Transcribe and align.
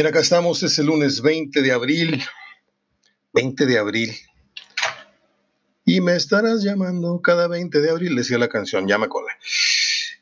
Mira, 0.00 0.08
acá 0.08 0.20
estamos, 0.20 0.62
es 0.62 0.78
el 0.78 0.86
lunes 0.86 1.20
20 1.20 1.60
de 1.60 1.72
abril. 1.72 2.24
20 3.34 3.66
de 3.66 3.76
abril. 3.76 4.16
Y 5.84 6.00
me 6.00 6.16
estarás 6.16 6.62
llamando 6.62 7.20
cada 7.20 7.48
20 7.48 7.82
de 7.82 7.90
abril, 7.90 8.16
decía 8.16 8.38
la 8.38 8.48
canción, 8.48 8.88
ya 8.88 8.96
me 8.96 9.04
acordé. 9.04 9.32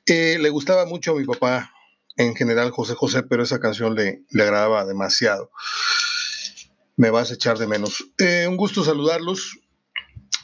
Eh, 0.05 0.37
le 0.41 0.51
gustaba 0.51 0.85
mucho 0.85 1.13
a 1.13 1.15
mi 1.15 1.25
papá, 1.25 1.73
en 2.17 2.35
general 2.35 2.73
José 2.73 2.95
José, 2.97 3.23
pero 3.23 3.45
esa 3.45 3.61
canción 3.61 3.95
le, 3.95 4.25
le 4.31 4.43
agradaba 4.43 4.85
demasiado. 4.85 5.53
Me 6.97 7.11
vas 7.11 7.31
a 7.31 7.35
echar 7.35 7.57
de 7.59 7.69
menos. 7.69 8.05
Eh, 8.19 8.49
un 8.49 8.57
gusto 8.57 8.83
saludarlos. 8.83 9.61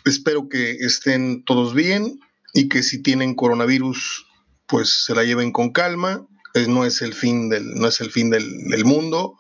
Espero 0.04 0.48
que 0.48 0.76
estén 0.76 1.42
todos 1.42 1.74
bien 1.74 2.20
y 2.52 2.68
que 2.68 2.84
si 2.84 3.02
tienen 3.02 3.34
coronavirus, 3.34 4.28
pues 4.68 5.04
se 5.06 5.12
la 5.12 5.24
lleven 5.24 5.50
con 5.50 5.72
calma 5.72 6.24
no 6.68 6.84
es 6.84 7.02
el 7.02 7.14
fin 7.14 7.48
del, 7.48 7.74
no 7.74 7.88
es 7.88 8.00
el 8.00 8.10
fin 8.10 8.30
del, 8.30 8.84
mundo. 8.84 9.38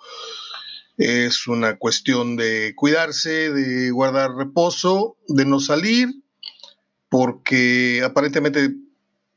Es 0.96 1.46
una 1.46 1.76
cuestión 1.76 2.36
de 2.36 2.74
cuidarse, 2.76 3.50
de 3.50 3.90
guardar 3.90 4.34
reposo, 4.34 5.16
de 5.28 5.44
no 5.44 5.60
salir, 5.60 6.08
porque 7.08 8.02
aparentemente 8.04 8.74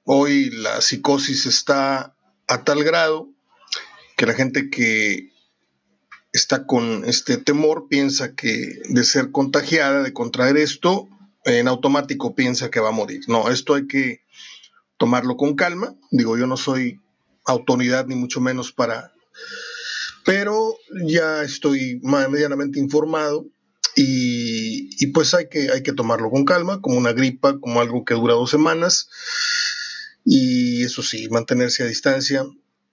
hoy 0.03 0.49
la 0.51 0.81
psicosis 0.81 1.45
está 1.45 2.15
a 2.47 2.63
tal 2.63 2.83
grado 2.83 3.29
que 4.15 4.25
la 4.25 4.33
gente 4.33 4.69
que 4.69 5.31
está 6.31 6.65
con 6.65 7.05
este 7.05 7.37
temor 7.37 7.87
piensa 7.89 8.35
que 8.35 8.81
de 8.89 9.03
ser 9.03 9.31
contagiada, 9.31 10.03
de 10.03 10.13
contraer 10.13 10.57
esto, 10.57 11.07
en 11.45 11.67
automático 11.67 12.35
piensa 12.35 12.69
que 12.69 12.79
va 12.79 12.89
a 12.89 12.93
morir. 12.93 13.21
No, 13.27 13.49
esto 13.49 13.75
hay 13.75 13.87
que 13.87 14.21
tomarlo 14.97 15.37
con 15.37 15.55
calma. 15.55 15.95
Digo, 16.11 16.37
yo 16.37 16.45
no 16.47 16.57
soy 16.57 16.99
autoridad 17.47 18.05
ni 18.05 18.15
mucho 18.15 18.39
menos 18.39 18.71
para... 18.71 19.13
Pero 20.25 20.75
ya 21.05 21.41
estoy 21.41 22.01
medianamente 22.03 22.79
informado 22.79 23.47
y, 23.95 25.07
pues 25.07 25.33
hay 25.33 25.49
que, 25.49 25.71
hay 25.71 25.81
que 25.81 25.93
tomarlo 25.93 26.29
con 26.29 26.45
calma, 26.45 26.81
como 26.81 26.97
una 26.97 27.13
gripa, 27.13 27.59
como 27.59 27.81
algo 27.81 28.05
que 28.05 28.13
dura 28.13 28.35
dos 28.35 28.51
semanas. 28.51 29.09
Y 30.23 30.83
eso 30.83 31.01
sí, 31.01 31.27
mantenerse 31.29 31.83
a 31.83 31.87
distancia. 31.87 32.45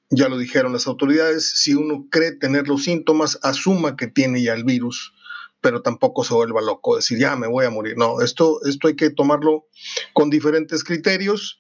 Ya 0.09 0.29
lo 0.29 0.39
dijeron 0.39 0.73
las 0.73 0.87
autoridades, 0.87 1.51
si 1.57 1.75
uno 1.75 2.07
cree 2.11 2.33
tener 2.33 2.69
los 2.69 2.85
síntomas, 2.85 3.39
asuma 3.43 3.97
que 3.97 4.07
tiene 4.07 4.43
ya 4.43 4.55
el 4.55 4.65
virus, 4.65 5.13
pero 5.61 5.83
tampoco 5.83 6.25
se 6.25 6.35
vuelva 6.35 6.63
loco, 6.63 6.97
decir, 6.97 7.19
ya 7.19 7.37
me 7.37 7.49
voy 7.49 7.67
a 7.67 7.71
morir. 7.71 7.97
No, 7.97 8.21
esto, 8.21 8.61
esto 8.65 8.89
hay 8.89 8.97
que 8.97 9.11
tomarlo 9.11 9.67
con 10.13 10.31
diferentes 10.31 10.85
criterios 10.85 11.59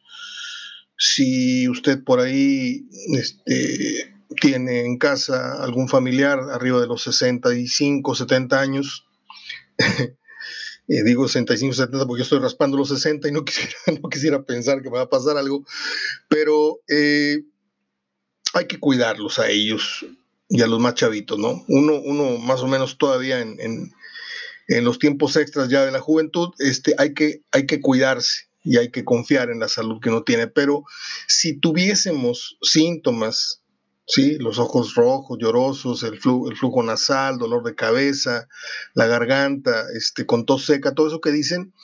si 1.06 1.68
usted 1.68 2.02
por 2.02 2.18
ahí 2.18 2.88
este, 3.08 4.10
tiene 4.40 4.86
en 4.86 4.96
casa 4.96 5.62
algún 5.62 5.86
familiar 5.86 6.40
arriba 6.50 6.80
de 6.80 6.86
los 6.86 7.02
65, 7.02 8.14
70 8.14 8.58
años, 8.58 9.06
eh, 10.88 11.02
digo 11.04 11.28
65, 11.28 11.74
70 11.74 12.06
porque 12.06 12.20
yo 12.20 12.22
estoy 12.22 12.38
raspando 12.38 12.78
los 12.78 12.88
60 12.88 13.28
y 13.28 13.32
no 13.32 13.44
quisiera, 13.44 13.76
no 14.00 14.08
quisiera 14.08 14.42
pensar 14.44 14.80
que 14.80 14.88
me 14.88 14.96
va 14.96 15.02
a 15.02 15.10
pasar 15.10 15.36
algo, 15.36 15.66
pero 16.28 16.80
eh, 16.88 17.42
hay 18.54 18.66
que 18.66 18.80
cuidarlos 18.80 19.38
a 19.38 19.50
ellos 19.50 20.06
y 20.48 20.62
a 20.62 20.66
los 20.66 20.80
más 20.80 20.94
chavitos, 20.94 21.38
¿no? 21.38 21.66
Uno, 21.68 22.00
uno 22.00 22.38
más 22.38 22.60
o 22.62 22.66
menos 22.66 22.96
todavía 22.96 23.40
en, 23.40 23.60
en, 23.60 23.92
en 24.68 24.84
los 24.84 24.98
tiempos 24.98 25.36
extras 25.36 25.68
ya 25.68 25.84
de 25.84 25.92
la 25.92 26.00
juventud, 26.00 26.54
este, 26.60 26.94
hay, 26.96 27.12
que, 27.12 27.42
hay 27.52 27.66
que 27.66 27.82
cuidarse 27.82 28.53
y 28.64 28.78
hay 28.78 28.90
que 28.90 29.04
confiar 29.04 29.50
en 29.50 29.60
la 29.60 29.68
salud 29.68 30.00
que 30.00 30.08
uno 30.08 30.24
tiene. 30.24 30.48
Pero 30.48 30.84
si 31.28 31.56
tuviésemos 31.60 32.56
síntomas, 32.62 33.62
¿sí? 34.06 34.38
los 34.38 34.58
ojos 34.58 34.94
rojos, 34.94 35.38
llorosos, 35.38 36.02
el, 36.02 36.18
flujo, 36.18 36.50
el 36.50 36.56
flujo 36.56 36.82
nasal, 36.82 37.38
dolor 37.38 37.62
de 37.62 37.74
cabeza, 37.74 38.48
la 38.94 39.06
garganta, 39.06 39.84
este, 39.94 40.26
con 40.26 40.46
tos 40.46 40.64
seca, 40.64 40.94
todo 40.94 41.08
eso 41.08 41.20
que 41.20 41.30
dicen, 41.30 41.74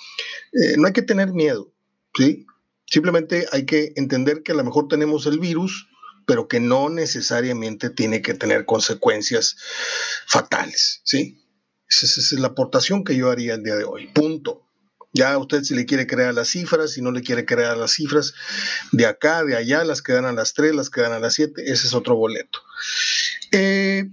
eh, 0.52 0.76
no 0.78 0.86
hay 0.86 0.92
que 0.94 1.02
tener 1.02 1.32
miedo. 1.32 1.72
¿sí? 2.14 2.46
Simplemente 2.86 3.46
hay 3.52 3.66
que 3.66 3.92
entender 3.96 4.42
que 4.42 4.52
a 4.52 4.56
lo 4.56 4.64
mejor 4.64 4.88
tenemos 4.88 5.26
el 5.26 5.38
virus, 5.38 5.86
pero 6.26 6.48
que 6.48 6.60
no 6.60 6.88
necesariamente 6.88 7.90
tiene 7.90 8.22
que 8.22 8.34
tener 8.34 8.64
consecuencias 8.64 9.56
fatales. 10.26 11.02
¿sí? 11.04 11.44
Esa 11.88 12.06
es 12.06 12.32
la 12.32 12.48
aportación 12.48 13.04
que 13.04 13.16
yo 13.16 13.30
haría 13.30 13.54
el 13.54 13.64
día 13.64 13.76
de 13.76 13.84
hoy. 13.84 14.06
Punto. 14.08 14.69
Ya 15.12 15.36
usted 15.38 15.62
si 15.64 15.74
le 15.74 15.86
quiere 15.86 16.06
crear 16.06 16.32
las 16.34 16.48
cifras, 16.48 16.92
si 16.92 17.02
no 17.02 17.10
le 17.10 17.22
quiere 17.22 17.44
crear 17.44 17.76
las 17.76 17.92
cifras, 17.92 18.34
de 18.92 19.06
acá, 19.06 19.44
de 19.44 19.56
allá, 19.56 19.84
las 19.84 20.02
que 20.02 20.12
dan 20.12 20.24
a 20.24 20.32
las 20.32 20.54
3, 20.54 20.74
las 20.74 20.88
que 20.90 21.00
dan 21.00 21.12
a 21.12 21.18
las 21.18 21.34
7, 21.34 21.62
ese 21.64 21.86
es 21.88 21.94
otro 21.94 22.14
boleto. 22.14 22.60
Eh, 23.50 24.08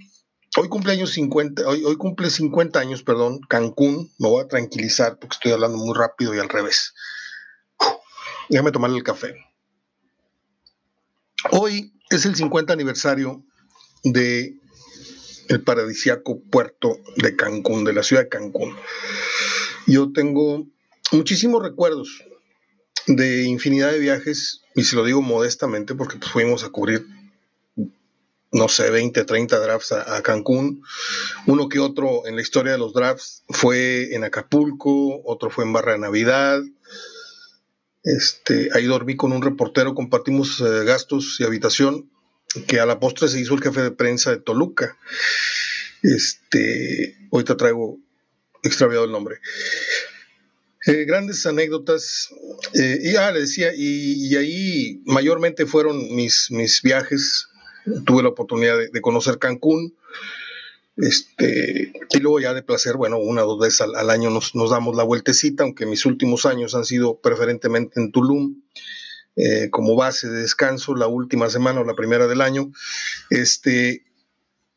hoy 0.57 0.69
cumple 0.69 1.05
50, 1.05 1.67
hoy, 1.67 1.83
hoy, 1.83 1.95
cumple 1.97 2.29
50 2.29 2.79
años, 2.79 3.03
perdón, 3.03 3.39
Cancún, 3.47 4.11
me 4.17 4.27
voy 4.27 4.43
a 4.43 4.47
tranquilizar 4.47 5.19
porque 5.19 5.35
estoy 5.35 5.51
hablando 5.51 5.77
muy 5.77 5.95
rápido 5.95 6.33
y 6.33 6.39
al 6.39 6.49
revés. 6.49 6.93
Déjame 8.49 8.71
tomarle 8.71 8.97
el 8.97 9.03
café. 9.03 9.35
Hoy 11.51 11.93
es 12.09 12.25
el 12.25 12.35
50 12.35 12.73
aniversario 12.73 13.43
de 14.03 14.59
el 15.49 15.63
paradisiaco 15.63 16.41
puerto 16.49 16.97
de 17.17 17.35
Cancún, 17.35 17.83
de 17.83 17.93
la 17.93 18.03
ciudad 18.03 18.23
de 18.23 18.29
Cancún. 18.29 18.75
Yo 19.85 20.11
tengo 20.11 20.65
muchísimos 21.11 21.63
recuerdos 21.63 22.23
de 23.07 23.43
infinidad 23.43 23.91
de 23.91 23.99
viajes, 23.99 24.61
y 24.75 24.83
se 24.83 24.95
lo 24.95 25.03
digo 25.03 25.21
modestamente 25.21 25.95
porque 25.95 26.17
pues, 26.17 26.31
fuimos 26.31 26.63
a 26.63 26.69
cubrir, 26.69 27.05
no 28.51 28.67
sé, 28.67 28.89
20, 28.89 29.23
30 29.23 29.59
drafts 29.59 29.91
a, 29.93 30.21
Cancún. 30.21 30.83
Uno 31.45 31.69
que 31.69 31.79
otro 31.79 32.27
en 32.27 32.35
la 32.35 32.41
historia 32.41 32.73
de 32.73 32.77
los 32.77 32.93
drafts 32.93 33.43
fue 33.49 34.13
en 34.13 34.23
Acapulco, 34.23 35.21
otro 35.25 35.49
fue 35.49 35.63
en 35.63 35.73
Barra 35.73 35.93
de 35.93 35.99
Navidad. 35.99 36.61
Este, 38.03 38.69
ahí 38.73 38.85
dormí 38.85 39.15
con 39.15 39.31
un 39.31 39.41
reportero, 39.41 39.95
compartimos 39.95 40.61
eh, 40.61 40.83
gastos 40.85 41.37
y 41.39 41.43
habitación, 41.43 42.09
que 42.67 42.79
a 42.79 42.85
la 42.85 42.99
postre 42.99 43.27
se 43.27 43.39
hizo 43.39 43.53
el 43.53 43.61
jefe 43.61 43.81
de 43.81 43.91
prensa 43.91 44.31
de 44.31 44.37
Toluca. 44.37 44.97
Este, 46.03 47.17
ahorita 47.31 47.57
traigo 47.57 47.97
extraviado 48.63 49.05
el 49.05 49.11
nombre. 49.11 49.39
Eh, 50.87 51.03
grandes 51.03 51.45
anécdotas. 51.45 52.29
Eh, 52.73 52.99
y 53.03 53.15
ah, 53.17 53.31
le 53.31 53.41
decía, 53.41 53.73
y, 53.75 54.33
ahí 54.37 55.01
mayormente 55.05 55.65
fueron 55.65 56.15
mis, 56.15 56.49
mis 56.49 56.81
viajes. 56.81 57.49
Tuve 58.05 58.23
la 58.23 58.29
oportunidad 58.29 58.77
de, 58.77 59.01
conocer 59.01 59.37
Cancún. 59.37 59.95
Este, 60.95 61.91
y 62.09 62.19
luego 62.19 62.39
ya 62.39 62.53
de 62.53 62.63
placer, 62.63 62.95
bueno, 62.95 63.19
una 63.19 63.43
o 63.43 63.47
dos 63.47 63.59
veces 63.59 63.81
al, 63.81 64.09
año 64.09 64.29
nos, 64.29 64.55
nos, 64.55 64.71
damos 64.71 64.95
la 64.95 65.03
vueltecita, 65.03 65.63
aunque 65.63 65.85
mis 65.85 66.05
últimos 66.05 66.45
años 66.45 66.73
han 66.73 66.85
sido 66.85 67.19
preferentemente 67.19 67.99
en 67.99 68.11
Tulum, 68.11 68.63
eh, 69.35 69.69
como 69.69 69.95
base 69.95 70.27
de 70.27 70.41
descanso, 70.41 70.95
la 70.95 71.07
última 71.07 71.49
semana 71.49 71.81
o 71.81 71.83
la 71.83 71.95
primera 71.95 72.27
del 72.27 72.41
año. 72.41 72.71
Este, 73.29 74.05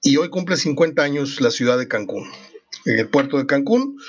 y 0.02 0.16
hoy 0.16 0.28
cumple 0.28 0.56
50 0.56 1.02
años 1.02 1.40
la 1.40 1.50
ciudad 1.50 1.78
de 1.78 1.88
Cancún 1.88 2.28
en 2.84 2.98
el 2.98 3.08
puerto 3.08 3.38
de 3.38 3.46
Cancún, 3.46 4.00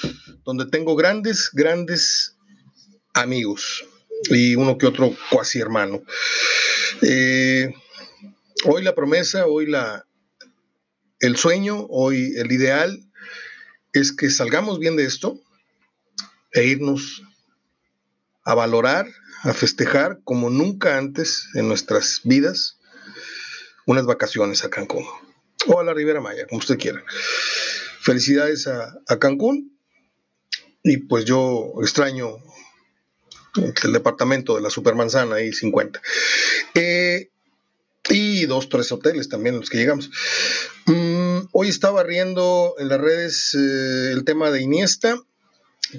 donde 0.46 0.66
tengo 0.66 0.96
grandes, 0.96 1.50
grandes 1.54 2.36
amigos 3.14 3.86
y 4.30 4.56
uno 4.56 4.78
que 4.78 4.86
otro 4.86 5.16
cuasi 5.30 5.60
hermano. 5.60 6.02
Eh, 7.02 7.74
hoy 8.66 8.84
la 8.84 8.96
promesa, 8.96 9.46
hoy 9.46 9.66
la, 9.66 10.06
el 11.20 11.38
sueño, 11.38 11.86
hoy 11.90 12.34
el 12.38 12.52
ideal 12.52 13.04
es 13.94 14.12
que 14.12 14.30
salgamos 14.30 14.80
bien 14.80 14.96
de 14.96 15.06
esto 15.06 15.40
e 16.54 16.66
irnos 16.66 17.24
a 18.44 18.54
valorar, 18.56 19.08
a 19.44 19.54
festejar 19.54 20.20
como 20.24 20.50
nunca 20.50 20.98
antes 20.98 21.48
en 21.56 21.68
nuestras 21.68 22.22
vidas 22.24 22.78
unas 23.86 24.06
vacaciones 24.06 24.64
a 24.64 24.70
Cancún 24.70 25.06
o 25.68 25.80
a 25.80 25.84
la 25.84 25.94
Ribera 25.94 26.22
Maya, 26.22 26.48
como 26.48 26.60
usted 26.60 26.78
quiera 26.78 27.04
felicidades 28.02 28.68
a, 28.68 29.20
Cancún 29.20 29.78
y 30.84 30.98
pues 30.98 31.26
yo 31.26 31.74
extraño 31.82 32.38
el 33.56 33.94
departamento 33.94 34.56
de 34.56 34.62
la 34.62 34.70
Supermanzana 34.70 35.36
ahí 35.36 35.52
50. 35.52 36.02
Eh, 36.74 37.30
y 38.10 38.46
dos, 38.46 38.70
tres 38.70 38.92
hoteles 38.92 39.30
también 39.30 39.58
los 39.58 39.70
que 39.70 39.78
llegamos. 39.78 40.10
Mm, 40.88 41.40
hoy 41.52 41.70
estaba 41.70 42.04
riendo 42.04 42.76
en 42.80 42.90
las 42.90 43.00
redes 43.00 43.54
eh, 43.54 44.12
el 44.12 44.24
tema 44.26 44.50
de 44.50 44.62
Iniesta 44.62 45.22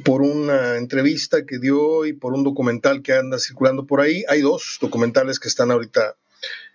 por 0.05 0.23
una 0.23 0.79
entrevista 0.79 1.45
que 1.47 1.59
dio 1.59 2.07
y 2.07 2.13
por 2.13 2.33
un 2.33 2.43
documental 2.43 3.03
que 3.03 3.13
anda 3.13 3.39
circulando 3.39 3.87
por 3.87 4.01
ahí. 4.01 4.25
Hay 4.29 4.41
dos 4.41 4.79
documentales 4.81 5.39
que 5.39 5.49
están 5.49 5.71
ahorita 5.71 6.17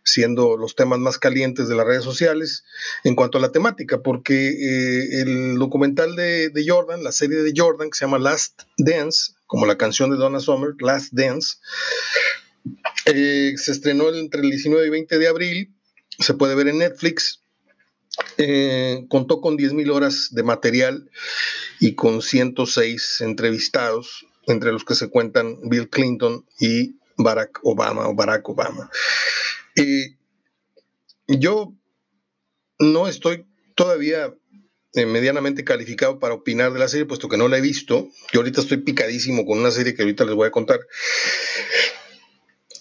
siendo 0.07 0.55
los 0.55 0.75
temas 0.75 0.99
más 0.99 1.17
calientes 1.17 1.67
de 1.67 1.75
las 1.75 1.85
redes 1.85 2.03
sociales 2.03 2.63
en 3.03 3.13
cuanto 3.13 3.37
a 3.37 3.41
la 3.41 3.51
temática, 3.51 4.01
porque 4.01 4.49
eh, 4.49 5.21
el 5.21 5.57
documental 5.57 6.15
de, 6.15 6.65
Jordan, 6.65 7.03
la 7.03 7.11
serie 7.11 7.43
de 7.43 7.51
Jordan, 7.53 7.89
que 7.89 7.97
se 7.97 8.05
llama 8.05 8.17
Last 8.17 8.61
Dance, 8.77 9.33
como 9.47 9.65
la 9.65 9.77
canción 9.77 10.09
de 10.09 10.15
Donna 10.15 10.39
Summer, 10.39 10.71
Last 10.79 11.11
Dance, 11.11 11.57
eh, 13.05 13.53
se 13.57 13.71
estrenó 13.73 14.07
entre 14.09 14.41
el 14.41 14.49
19 14.49 14.87
y 14.87 14.89
20 14.89 15.19
de 15.19 15.27
abril, 15.27 15.75
se 16.19 16.33
puede 16.33 16.55
ver 16.55 16.69
en 16.69 16.77
Netflix, 16.77 17.41
eh, 18.37 19.05
contó 19.09 19.41
con 19.41 19.57
10.000 19.57 19.91
horas 19.91 20.29
de 20.31 20.43
material 20.43 21.11
y 21.81 21.95
con 21.95 22.21
106 22.21 23.19
entrevistados, 23.19 24.25
entre 24.47 24.71
los 24.71 24.85
que 24.85 24.95
se 24.95 25.09
cuentan 25.09 25.57
Bill 25.69 25.89
Clinton 25.89 26.45
y 26.61 26.95
Barack 27.17 27.59
Obama 27.63 28.07
o 28.07 28.15
Barack 28.15 28.47
Obama. 28.47 28.89
Yo 31.27 31.73
no 32.79 33.07
estoy 33.07 33.45
todavía 33.75 34.33
eh, 34.93 35.05
medianamente 35.05 35.63
calificado 35.63 36.17
para 36.19 36.33
opinar 36.33 36.73
de 36.73 36.79
la 36.79 36.87
serie, 36.87 37.05
puesto 37.05 37.29
que 37.29 37.37
no 37.37 37.47
la 37.47 37.57
he 37.57 37.61
visto. 37.61 38.09
Yo 38.33 38.39
ahorita 38.39 38.61
estoy 38.61 38.77
picadísimo 38.77 39.45
con 39.45 39.59
una 39.59 39.71
serie 39.71 39.93
que 39.93 40.01
ahorita 40.01 40.25
les 40.25 40.35
voy 40.35 40.47
a 40.47 40.51
contar. 40.51 40.79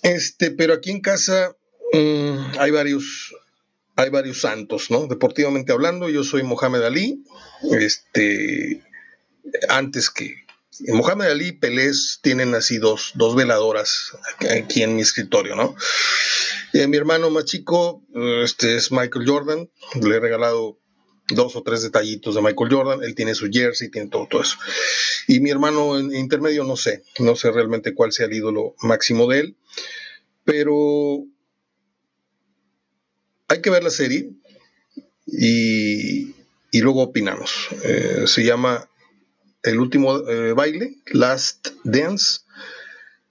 Este, 0.03 0.51
pero 0.51 0.73
aquí 0.73 0.91
en 0.91 1.01
casa 1.01 1.57
mm, 1.93 2.59
hay 2.59 2.71
varios, 2.71 3.35
hay 3.97 4.11
varios 4.11 4.41
santos, 4.41 4.91
¿no? 4.91 5.07
Deportivamente 5.09 5.73
hablando, 5.73 6.09
yo 6.09 6.25
soy 6.25 6.43
Mohamed 6.43 6.83
Ali. 6.85 7.25
Este, 7.73 8.83
antes 9.69 10.11
que 10.11 10.46
Mohamed 10.89 11.27
Ali 11.27 11.49
y 11.49 11.53
Pelés 11.53 12.21
tienen 12.23 12.55
así 12.55 12.79
dos, 12.79 13.13
dos 13.15 13.35
veladoras 13.35 14.13
aquí 14.51 14.83
en 14.83 14.97
mi 14.97 15.03
escritorio, 15.03 15.57
¿no? 15.57 15.77
Eh, 16.73 16.87
mi 16.87 16.97
hermano 16.97 17.31
más 17.31 17.45
chico, 17.45 18.03
este 18.43 18.77
es 18.77 18.93
Michael 18.93 19.27
Jordan, 19.27 19.71
le 19.95 20.17
he 20.17 20.21
regalado 20.21 20.79
dos 21.29 21.57
o 21.57 21.63
tres 21.63 21.83
detallitos 21.83 22.35
de 22.35 22.43
Michael 22.43 22.71
Jordan, 22.71 23.03
él 23.03 23.15
tiene 23.15 23.35
su 23.35 23.49
jersey, 23.51 23.91
tiene 23.91 24.09
todo, 24.09 24.29
eso. 24.41 24.57
Y 25.27 25.41
mi 25.41 25.51
hermano 25.51 25.99
en 25.99 26.15
intermedio 26.15 26.65
no 26.65 26.77
sé, 26.77 27.03
no 27.19 27.35
sé 27.35 27.51
realmente 27.51 27.95
cuál 27.95 28.13
sea 28.13 28.27
el 28.27 28.35
ídolo 28.35 28.75
máximo 28.81 29.27
de 29.27 29.41
él, 29.41 29.57
pero 30.45 31.25
hay 33.49 33.61
que 33.61 33.71
ver 33.71 33.83
la 33.83 33.91
serie 33.91 34.31
y, 35.27 36.35
luego 36.73 37.03
opinamos. 37.03 37.69
Eh, 37.85 38.25
se 38.27 38.45
llama 38.45 38.89
El 39.67 39.81
último 39.81 40.29
eh, 40.29 40.53
baile, 40.53 40.99
Last 41.07 41.71
Dance, 41.83 42.43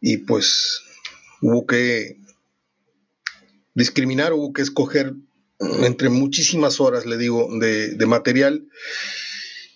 y 0.02 0.18
pues 0.18 0.82
hubo 1.42 1.66
que 1.66 2.18
discriminar, 3.74 4.34
hubo 4.34 4.52
que 4.52 4.62
escoger 4.62 5.14
entre 5.60 6.10
muchísimas 6.10 6.82
horas, 6.82 7.06
le 7.06 7.18
digo, 7.18 7.48
de, 7.58 8.06
material. 8.06 8.68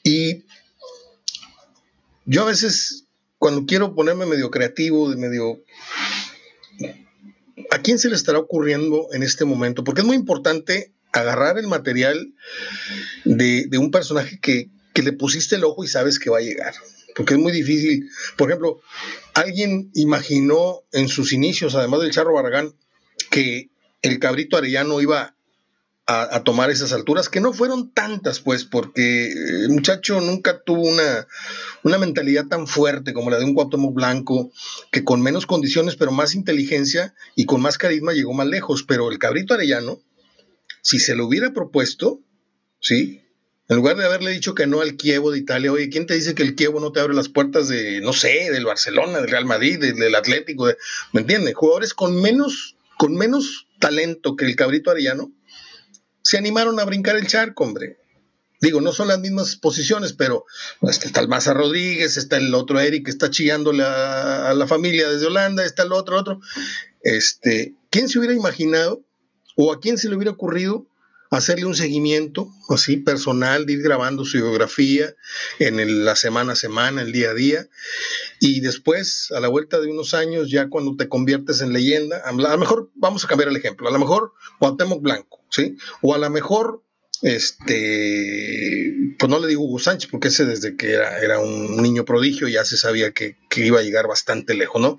Y 0.03 0.43
yo 2.25 2.41
a 2.41 2.47
veces, 2.47 3.05
cuando 3.37 3.65
quiero 3.65 3.95
ponerme 3.95 4.25
medio 4.25 4.51
creativo, 4.51 5.09
de 5.09 5.15
medio... 5.15 5.63
¿A 7.71 7.81
quién 7.81 7.99
se 7.99 8.09
le 8.09 8.15
estará 8.15 8.39
ocurriendo 8.39 9.07
en 9.13 9.23
este 9.23 9.45
momento? 9.45 9.85
Porque 9.85 10.01
es 10.01 10.07
muy 10.07 10.17
importante 10.17 10.91
agarrar 11.13 11.57
el 11.57 11.67
material 11.67 12.33
de, 13.23 13.65
de 13.67 13.77
un 13.77 13.91
personaje 13.91 14.39
que, 14.41 14.69
que, 14.93 15.03
le 15.03 15.13
pusiste 15.13 15.55
el 15.55 15.63
ojo 15.63 15.83
y 15.83 15.87
sabes 15.87 16.19
que 16.19 16.29
va 16.29 16.39
a 16.39 16.41
llegar. 16.41 16.73
Porque 17.15 17.33
es 17.33 17.39
muy 17.39 17.51
difícil. 17.51 18.09
Por 18.37 18.49
ejemplo, 18.49 18.81
alguien 19.33 19.91
imaginó 19.93 20.81
en 20.91 21.07
sus 21.07 21.33
inicios, 21.33 21.75
además 21.75 22.01
del 22.01 22.11
Charro 22.11 22.33
Barragán, 22.33 22.75
que 23.29 23.69
el 24.01 24.19
cabrito 24.19 24.57
arellano 24.57 25.01
iba 25.01 25.35
a, 26.11 26.43
tomar 26.43 26.71
esas 26.71 26.91
alturas, 26.91 27.29
que 27.29 27.39
no 27.39 27.53
fueron 27.53 27.91
tantas, 27.91 28.39
pues, 28.39 28.65
porque 28.65 29.31
el 29.31 29.69
muchacho 29.69 30.19
nunca 30.19 30.63
tuvo 30.63 30.81
una, 30.81 31.27
una 31.83 31.99
mentalidad 31.99 32.47
tan 32.47 32.65
fuerte 32.65 33.13
como 33.13 33.29
la 33.29 33.37
de 33.37 33.45
un 33.45 33.53
Cuauhtémoc 33.53 33.93
Blanco, 33.93 34.51
que 34.91 35.03
con 35.03 35.21
menos 35.21 35.45
condiciones, 35.45 35.97
pero 35.97 36.11
más 36.11 36.33
inteligencia 36.33 37.13
y 37.35 37.45
con 37.45 37.61
más 37.61 37.77
carisma 37.77 38.13
llegó 38.13 38.33
más 38.33 38.47
lejos. 38.47 38.81
Pero 38.81 39.11
el 39.11 39.19
cabrito 39.19 39.53
arellano, 39.53 39.99
si 40.81 40.97
se 40.97 41.13
lo 41.13 41.27
hubiera 41.27 41.53
propuesto, 41.53 42.21
¿sí? 42.79 43.21
En 43.69 43.75
lugar 43.75 43.97
de 43.97 44.05
haberle 44.05 44.31
dicho 44.31 44.55
que 44.55 44.65
no 44.65 44.81
al 44.81 44.97
Kievo 44.97 45.29
de 45.29 45.37
Italia, 45.37 45.71
oye, 45.71 45.89
¿quién 45.89 46.07
te 46.07 46.15
dice 46.15 46.33
que 46.33 46.41
el 46.41 46.55
Kievo 46.55 46.79
no 46.79 46.91
te 46.91 47.01
abre 47.01 47.13
las 47.13 47.29
puertas 47.29 47.67
de, 47.67 48.01
no 48.01 48.13
sé, 48.13 48.49
del 48.51 48.65
Barcelona, 48.65 49.19
del 49.19 49.29
Real 49.29 49.45
Madrid, 49.45 49.79
del, 49.79 50.15
Atlético? 50.15 50.65
¿Me 51.13 51.21
entiendes? 51.21 51.53
Jugadores 51.53 51.93
con 51.93 52.19
menos, 52.19 52.75
con 52.97 53.13
menos 53.13 53.67
talento 53.79 54.35
que 54.35 54.45
el 54.45 54.55
cabrito 54.55 54.89
arellano, 54.89 55.31
se 56.23 56.39
animaron 56.39 56.79
a 56.79 56.85
brincar 56.85 57.15
el 57.15 57.27
charco, 57.27 57.63
hombre. 57.63 57.99
Digo, 58.59 58.81
no 58.81 58.91
son 58.91 59.07
las 59.07 59.19
mismas 59.19 59.55
posiciones, 59.55 60.13
pero 60.13 60.45
está 60.81 61.21
el 61.21 61.27
Maza 61.27 61.53
Rodríguez, 61.53 62.17
está 62.17 62.37
el 62.37 62.55
otro 62.55 62.79
Eric 62.79 63.05
que 63.05 63.11
está 63.11 63.29
chillándole 63.29 63.83
a, 63.83 64.51
la 64.55 64.65
familia 64.65 65.11
desde 65.11 65.27
Holanda, 65.27 65.63
está 65.63 65.83
el 65.83 65.93
otro, 65.93 66.17
otro. 66.17 66.41
Este, 67.03 67.75
¿Quién 67.91 68.09
se 68.09 68.17
hubiera 68.17 68.33
imaginado 68.33 69.03
o 69.55 69.71
a 69.71 69.79
quién 69.79 69.99
se 69.99 70.09
le 70.09 70.15
hubiera 70.15 70.31
ocurrido 70.31 70.88
hacerle 71.29 71.65
un 71.65 71.75
seguimiento 71.75 72.49
así 72.69 72.97
personal, 72.97 73.65
de 73.65 73.73
ir 73.73 73.81
grabando 73.81 74.25
su 74.25 74.37
biografía 74.37 75.15
en 75.59 76.05
la 76.05 76.15
semana 76.15 76.53
a 76.53 76.55
semana, 76.55 77.01
el 77.01 77.11
día 77.11 77.31
a 77.31 77.33
día, 77.33 77.67
y 78.39 78.61
después, 78.61 79.31
a 79.31 79.39
la 79.39 79.47
vuelta 79.47 79.79
de 79.79 79.87
unos 79.87 80.13
años, 80.13 80.49
ya 80.49 80.69
cuando 80.69 80.95
te 80.95 81.07
conviertes 81.07 81.61
en 81.61 81.73
leyenda, 81.73 82.21
a 82.25 82.31
lo 82.31 82.57
mejor, 82.57 82.89
vamos 82.95 83.23
a 83.23 83.27
cambiar 83.27 83.49
el 83.49 83.57
ejemplo, 83.57 83.87
a 83.87 83.91
lo 83.91 83.99
mejor 83.99 84.33
Cuauhtémoc 84.59 85.01
Blanco, 85.01 85.43
¿sí? 85.49 85.77
O 86.01 86.15
a 86.15 86.17
lo 86.17 86.29
mejor, 86.31 86.83
este, 87.21 88.95
pues 89.19 89.29
no 89.29 89.39
le 89.39 89.47
digo 89.47 89.63
Hugo 89.63 89.79
Sánchez, 89.79 90.09
porque 90.09 90.29
ese 90.29 90.45
desde 90.45 90.75
que 90.75 90.93
era, 90.93 91.19
era 91.19 91.39
un 91.39 91.77
niño 91.77 92.05
prodigio 92.05 92.47
ya 92.47 92.65
se 92.65 92.77
sabía 92.77 93.11
que, 93.11 93.37
iba 93.55 93.79
a 93.79 93.83
llegar 93.83 94.07
bastante 94.07 94.55
lejos, 94.55 94.81
¿no? 94.81 94.97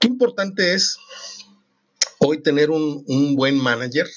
Qué 0.00 0.08
importante 0.08 0.74
es 0.74 0.98
hoy 2.18 2.42
tener 2.42 2.70
un, 2.70 3.04
un 3.06 3.36
buen 3.36 3.56
manager, 3.58 4.08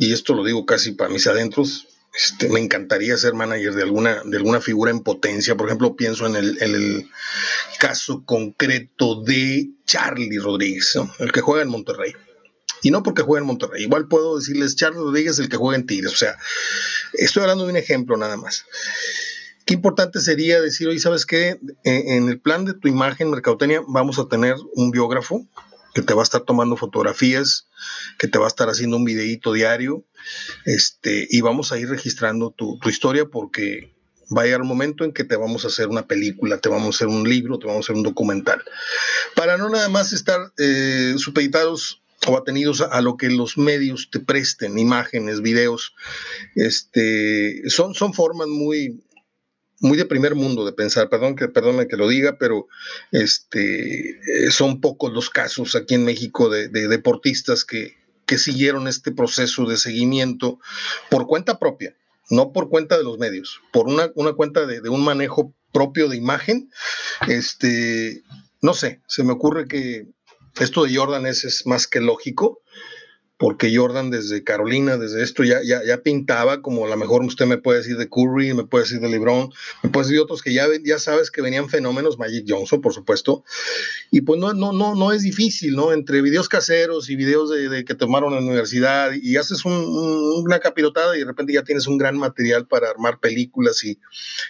y 0.00 0.14
esto 0.14 0.34
lo 0.34 0.42
digo 0.42 0.64
casi 0.64 0.92
para 0.92 1.10
mis 1.10 1.26
adentros, 1.26 1.86
este, 2.14 2.48
me 2.48 2.58
encantaría 2.58 3.16
ser 3.18 3.34
manager 3.34 3.74
de 3.74 3.82
alguna, 3.82 4.22
de 4.24 4.38
alguna 4.38 4.62
figura 4.62 4.90
en 4.90 5.00
potencia. 5.00 5.56
Por 5.56 5.66
ejemplo, 5.66 5.94
pienso 5.94 6.26
en 6.26 6.36
el, 6.36 7.08
caso 7.78 8.24
concreto 8.24 9.22
de 9.22 9.70
Charlie 9.86 10.38
Rodríguez, 10.38 10.98
el 11.18 11.32
que 11.32 11.40
juega 11.42 11.62
en 11.62 11.68
Monterrey. 11.68 12.14
Y 12.82 12.90
no 12.90 13.02
porque 13.02 13.22
juega 13.22 13.40
en 13.40 13.46
Monterrey. 13.46 13.82
Igual 13.84 14.08
puedo 14.08 14.38
decirles 14.38 14.74
Charlie 14.74 15.00
Rodríguez, 15.00 15.38
el 15.38 15.50
que 15.50 15.56
juega 15.58 15.76
en 15.76 15.86
Tigres. 15.86 16.12
O 16.12 16.16
sea, 16.16 16.36
estoy 17.12 17.42
hablando 17.42 17.64
de 17.64 17.70
un 17.70 17.76
ejemplo 17.76 18.16
nada 18.16 18.38
más. 18.38 18.64
Qué 19.66 19.74
importante 19.74 20.20
sería 20.20 20.62
decir, 20.62 20.88
oye, 20.88 20.98
¿sabes 20.98 21.26
qué? 21.26 21.58
En 21.84 22.28
el 22.28 22.40
plan 22.40 22.64
de 22.64 22.72
tu 22.72 22.88
imagen, 22.88 23.30
Mercadotecnia, 23.30 23.82
vamos 23.86 24.18
a 24.18 24.28
tener 24.28 24.56
un 24.74 24.90
biógrafo 24.90 25.46
que 25.94 26.02
te 26.02 26.14
va 26.14 26.22
a 26.22 26.24
estar 26.24 26.42
tomando 26.42 26.76
fotografías, 26.76 27.68
que 28.18 28.28
te 28.28 28.38
va 28.38 28.44
a 28.44 28.48
estar 28.48 28.68
haciendo 28.68 28.96
un 28.96 29.04
videíto 29.04 29.52
diario, 29.52 30.04
este, 30.64 31.26
y 31.30 31.40
vamos 31.40 31.72
a 31.72 31.78
ir 31.78 31.88
registrando 31.88 32.50
tu, 32.50 32.78
historia 32.86 33.26
porque 33.26 33.94
va 34.36 34.42
a 34.42 34.44
llegar 34.44 34.62
un 34.62 34.68
momento 34.68 35.04
en 35.04 35.12
que 35.12 35.24
te 35.24 35.36
vamos 35.36 35.64
a 35.64 35.68
hacer 35.68 35.88
una 35.88 36.06
película, 36.06 36.58
te 36.58 36.68
vamos 36.68 36.86
a 36.86 36.96
hacer 36.96 37.08
un 37.08 37.28
libro, 37.28 37.58
te 37.58 37.66
vamos 37.66 37.84
a 37.84 37.86
hacer 37.86 37.96
un 37.96 38.02
documental. 38.02 38.62
Para 39.34 39.56
no 39.56 39.68
nada 39.68 39.88
más 39.88 40.12
estar 40.12 40.52
eh, 40.58 41.14
supeditados 41.16 42.02
o 42.26 42.36
atenidos 42.36 42.80
a, 42.82 43.00
lo 43.00 43.16
que 43.16 43.30
los 43.30 43.56
medios 43.56 44.10
te 44.10 44.20
presten, 44.20 44.78
imágenes, 44.78 45.40
videos, 45.40 45.94
este, 46.54 47.62
son, 47.70 47.94
son 47.94 48.12
formas 48.12 48.46
muy, 48.46 49.02
muy 49.80 49.96
de 49.96 50.04
primer 50.04 50.34
mundo 50.34 50.64
de 50.64 50.72
pensar, 50.72 51.08
perdón 51.08 51.34
que, 51.34 51.48
que 51.88 51.96
lo 51.96 52.08
diga, 52.08 52.36
pero 52.38 52.68
este, 53.10 54.10
eh, 54.10 54.50
son 54.50 54.80
pocos 54.80 55.12
los 55.12 55.30
casos 55.30 55.74
aquí 55.74 55.94
en 55.94 56.04
México 56.04 56.48
de, 56.48 56.68
deportistas 56.68 57.64
que, 57.64 57.96
que, 58.26 58.38
siguieron 58.38 58.86
este 58.86 59.10
proceso 59.10 59.64
de 59.64 59.76
seguimiento 59.76 60.60
por 61.08 61.26
cuenta 61.26 61.58
propia, 61.58 61.96
no 62.28 62.52
por 62.52 62.68
cuenta 62.68 62.98
de 62.98 63.04
los 63.04 63.18
medios, 63.18 63.60
por 63.72 63.88
una, 63.88 64.10
una 64.14 64.34
cuenta 64.34 64.66
de, 64.66 64.80
de, 64.80 64.88
un 64.90 65.02
manejo 65.02 65.54
propio 65.72 66.08
de 66.08 66.16
imagen. 66.16 66.70
Este, 67.26 68.22
no 68.60 68.74
sé, 68.74 69.00
se 69.08 69.24
me 69.24 69.32
ocurre 69.32 69.66
que 69.66 70.06
esto 70.58 70.84
de 70.84 70.94
Jordan 70.94 71.26
es, 71.26 71.44
es 71.44 71.66
más 71.66 71.86
que 71.86 72.00
lógico 72.00 72.59
porque 73.40 73.74
Jordan 73.74 74.10
desde 74.10 74.44
Carolina, 74.44 74.98
desde 74.98 75.22
esto, 75.22 75.44
ya, 75.44 75.62
ya, 75.64 75.80
ya 75.82 76.02
pintaba, 76.02 76.60
como 76.60 76.84
a 76.84 76.90
lo 76.90 76.96
mejor 76.98 77.24
usted 77.24 77.46
me 77.46 77.56
puede 77.56 77.78
decir 77.78 77.96
de 77.96 78.06
Curry, 78.06 78.52
me 78.52 78.64
puede 78.64 78.84
decir 78.84 79.00
de 79.00 79.08
LeBron, 79.08 79.50
me 79.82 79.88
puede 79.88 80.04
decir 80.04 80.18
de 80.18 80.22
otros 80.22 80.42
que 80.42 80.52
ya, 80.52 80.66
ya 80.84 80.98
sabes 80.98 81.30
que 81.30 81.40
venían 81.40 81.70
fenómenos, 81.70 82.18
Magic 82.18 82.44
Johnson, 82.46 82.82
por 82.82 82.92
supuesto, 82.92 83.42
y 84.10 84.20
pues 84.20 84.38
no, 84.38 84.52
no, 84.52 84.74
no, 84.74 84.94
no 84.94 85.10
es 85.10 85.22
difícil, 85.22 85.74
¿no? 85.74 85.94
Entre 85.94 86.20
videos 86.20 86.50
caseros 86.50 87.08
y 87.08 87.16
videos 87.16 87.48
de, 87.48 87.82
que 87.86 87.94
tomaron 87.94 88.34
en 88.34 88.40
la 88.40 88.46
universidad, 88.50 89.12
y 89.14 89.38
haces 89.38 89.64
una 89.64 90.58
capirotada 90.58 91.16
y 91.16 91.20
de 91.20 91.24
repente 91.24 91.54
ya 91.54 91.64
tienes 91.64 91.86
un 91.86 91.96
gran 91.96 92.18
material 92.18 92.66
para 92.66 92.90
armar 92.90 93.20
películas, 93.20 93.82
y, 93.84 93.98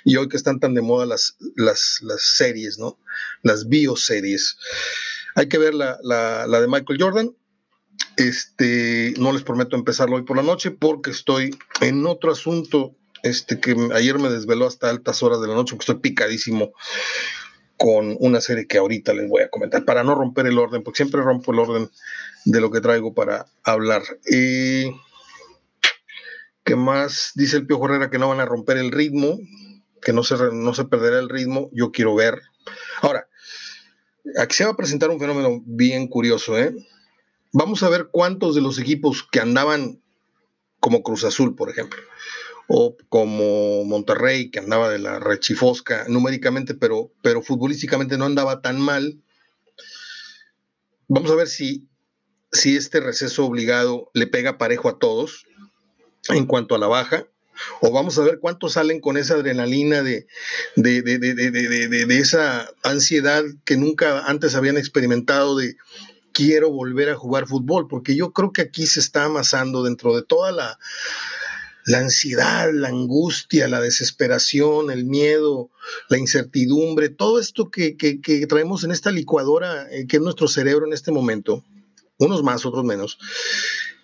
y 0.05 0.17
hoy 0.17 0.29
que 0.29 0.37
están 0.37 0.59
tan 0.59 0.75
de 0.75 0.83
moda 0.83 1.07
las, 1.07 1.37
las, 1.55 2.01
las 2.03 2.23
series, 2.23 2.77
¿no? 2.81 2.99
Las 3.45 3.69
bioseries. 3.69 4.57
Hay 5.37 5.49
que 5.49 5.59
ver 5.59 5.75
la, 5.75 5.97
la, 6.03 6.49
la 6.49 6.61
de 6.61 6.67
Michael 6.67 7.01
Jordan, 7.01 7.37
este, 8.17 9.15
no 9.19 9.33
les 9.33 9.43
prometo 9.43 9.77
empezarlo 9.77 10.17
hoy 10.17 10.23
por 10.23 10.37
la 10.37 10.43
noche 10.43 10.71
porque 10.71 11.11
estoy 11.11 11.57
en 11.81 12.07
otro 12.07 12.33
asunto 12.33 12.95
este, 13.23 13.61
que 13.61 13.77
ayer 13.95 14.19
me 14.19 14.31
desveló 14.31 14.67
hasta 14.67 14.91
altas 14.91 15.23
horas 15.23 15.41
de 15.41 15.49
la 15.49 15.55
noche 15.55 15.75
porque 15.75 15.93
estoy 15.93 16.01
picadísimo 16.01 16.73
con 17.77 18.17
una 18.21 18.43
serie 18.43 18.67
que 18.67 18.77
ahorita 18.77 19.15
les 19.15 19.27
voy 19.27 19.43
a 19.43 19.49
comentar 19.49 19.87
para 19.87 20.05
no 20.05 20.15
romper 20.15 20.47
el 20.47 20.59
orden, 20.59 20.83
porque 20.83 20.99
siempre 20.99 21.23
rompo 21.23 21.53
el 21.53 21.61
orden 21.61 21.91
de 22.45 22.61
lo 22.61 22.71
que 22.71 22.83
traigo 22.83 23.15
para 23.15 23.47
hablar. 23.65 24.03
que 24.23 24.93
más 26.77 27.33
dice 27.35 27.57
el 27.57 27.67
Pío 27.67 27.83
Herrera 27.83 28.11
que 28.11 28.19
no 28.19 28.29
van 28.29 28.41
a 28.41 28.45
romper 28.45 28.77
el 28.77 28.93
ritmo, 28.93 29.39
que 30.03 30.13
no 30.13 30.23
se, 30.23 30.37
no 30.53 30.75
se 30.75 30.85
perderá 30.85 31.19
el 31.19 31.31
ritmo, 31.31 31.71
yo 31.73 31.91
quiero 31.91 32.15
ver. 32.15 32.43
Ahora, 33.01 33.29
aquí 34.39 34.57
se 34.57 34.65
va 34.65 34.73
a 34.73 34.77
presentar 34.77 35.09
un 35.09 35.19
fenómeno 35.19 35.63
bien 35.65 36.07
curioso, 36.07 36.59
¿eh? 36.59 36.75
Vamos 37.53 37.83
a 37.83 37.89
ver 37.89 38.09
cuántos 38.13 38.55
de 38.55 38.61
los 38.61 38.79
equipos 38.79 39.27
que 39.31 39.41
andaban 39.41 40.01
como 40.79 41.03
Cruz 41.03 41.25
Azul, 41.25 41.57
por 41.57 41.69
ejemplo, 41.69 42.01
o 42.69 42.97
como 43.09 43.85
Monterrey, 43.85 44.51
que 44.51 44.61
andaba 44.61 44.89
de 44.89 44.99
la 44.99 45.19
rechifosca 45.19 46.07
numéricamente, 46.09 46.75
pero, 46.75 47.13
pero 47.23 47.43
futbolísticamente 47.43 48.17
no 48.17 48.25
andaba 48.25 48.63
tan 48.63 48.81
mal. 48.81 49.21
Vamos 51.09 51.31
a 51.31 51.35
ver 51.35 51.49
si, 51.49 51.89
si 52.53 52.77
este 52.77 53.01
receso 53.01 53.45
obligado 53.45 54.11
le 54.15 54.27
pega 54.27 54.59
parejo 54.59 54.89
a 54.89 54.99
todos 54.99 55.47
en 56.29 56.47
cuanto 56.47 56.75
a 56.75 56.79
la 56.79 56.87
baja 56.87 57.27
o 57.81 57.91
vamos 57.91 58.19
a 58.19 58.23
ver 58.23 58.39
cuántos 58.41 58.75
salen 58.75 59.01
con 59.01 59.17
esa 59.17 59.35
adrenalina 59.35 60.03
de, 60.03 60.27
de, 60.77 61.03
de, 61.03 61.19
de, 61.19 62.19
esa 62.19 62.71
ansiedad 62.83 63.45
que 63.65 63.77
nunca 63.77 64.25
antes 64.27 64.55
habían 64.55 64.77
experimentado 64.77 65.57
de 65.57 65.77
quiero 66.33 66.71
volver 66.71 67.11
a 67.11 67.17
jugar 67.17 67.47
fútbol, 67.47 67.89
porque 67.89 68.17
yo 68.17 68.33
creo 68.33 68.53
que 68.53 68.63
aquí 68.63 68.87
se 68.87 69.01
está 69.01 69.25
amasando 69.25 69.83
dentro 69.83 70.15
de 70.15 70.23
toda 70.23 70.53
la, 70.53 70.79
la 71.87 71.99
ansiedad, 71.99 72.71
la 72.73 72.89
angustia, 72.89 73.69
la 73.69 73.81
desesperación, 73.81 74.91
el 74.91 75.05
miedo, 75.05 75.71
la 76.09 76.19
incertidumbre, 76.19 77.09
todo 77.09 77.39
esto 77.41 77.71
que, 77.71 77.97
que, 77.97 78.21
que 78.21 78.47
traemos 78.47 78.85
en 78.85 78.91
esta 78.91 79.11
licuadora 79.11 79.91
eh, 79.91 80.07
que 80.07 80.17
es 80.17 80.23
nuestro 80.23 80.49
cerebro 80.49 80.87
en 80.87 80.93
este 80.93 81.13
momento, 81.13 81.65
unos 82.19 82.43
más, 82.43 82.67
otros 82.67 82.85
menos, 82.85 83.19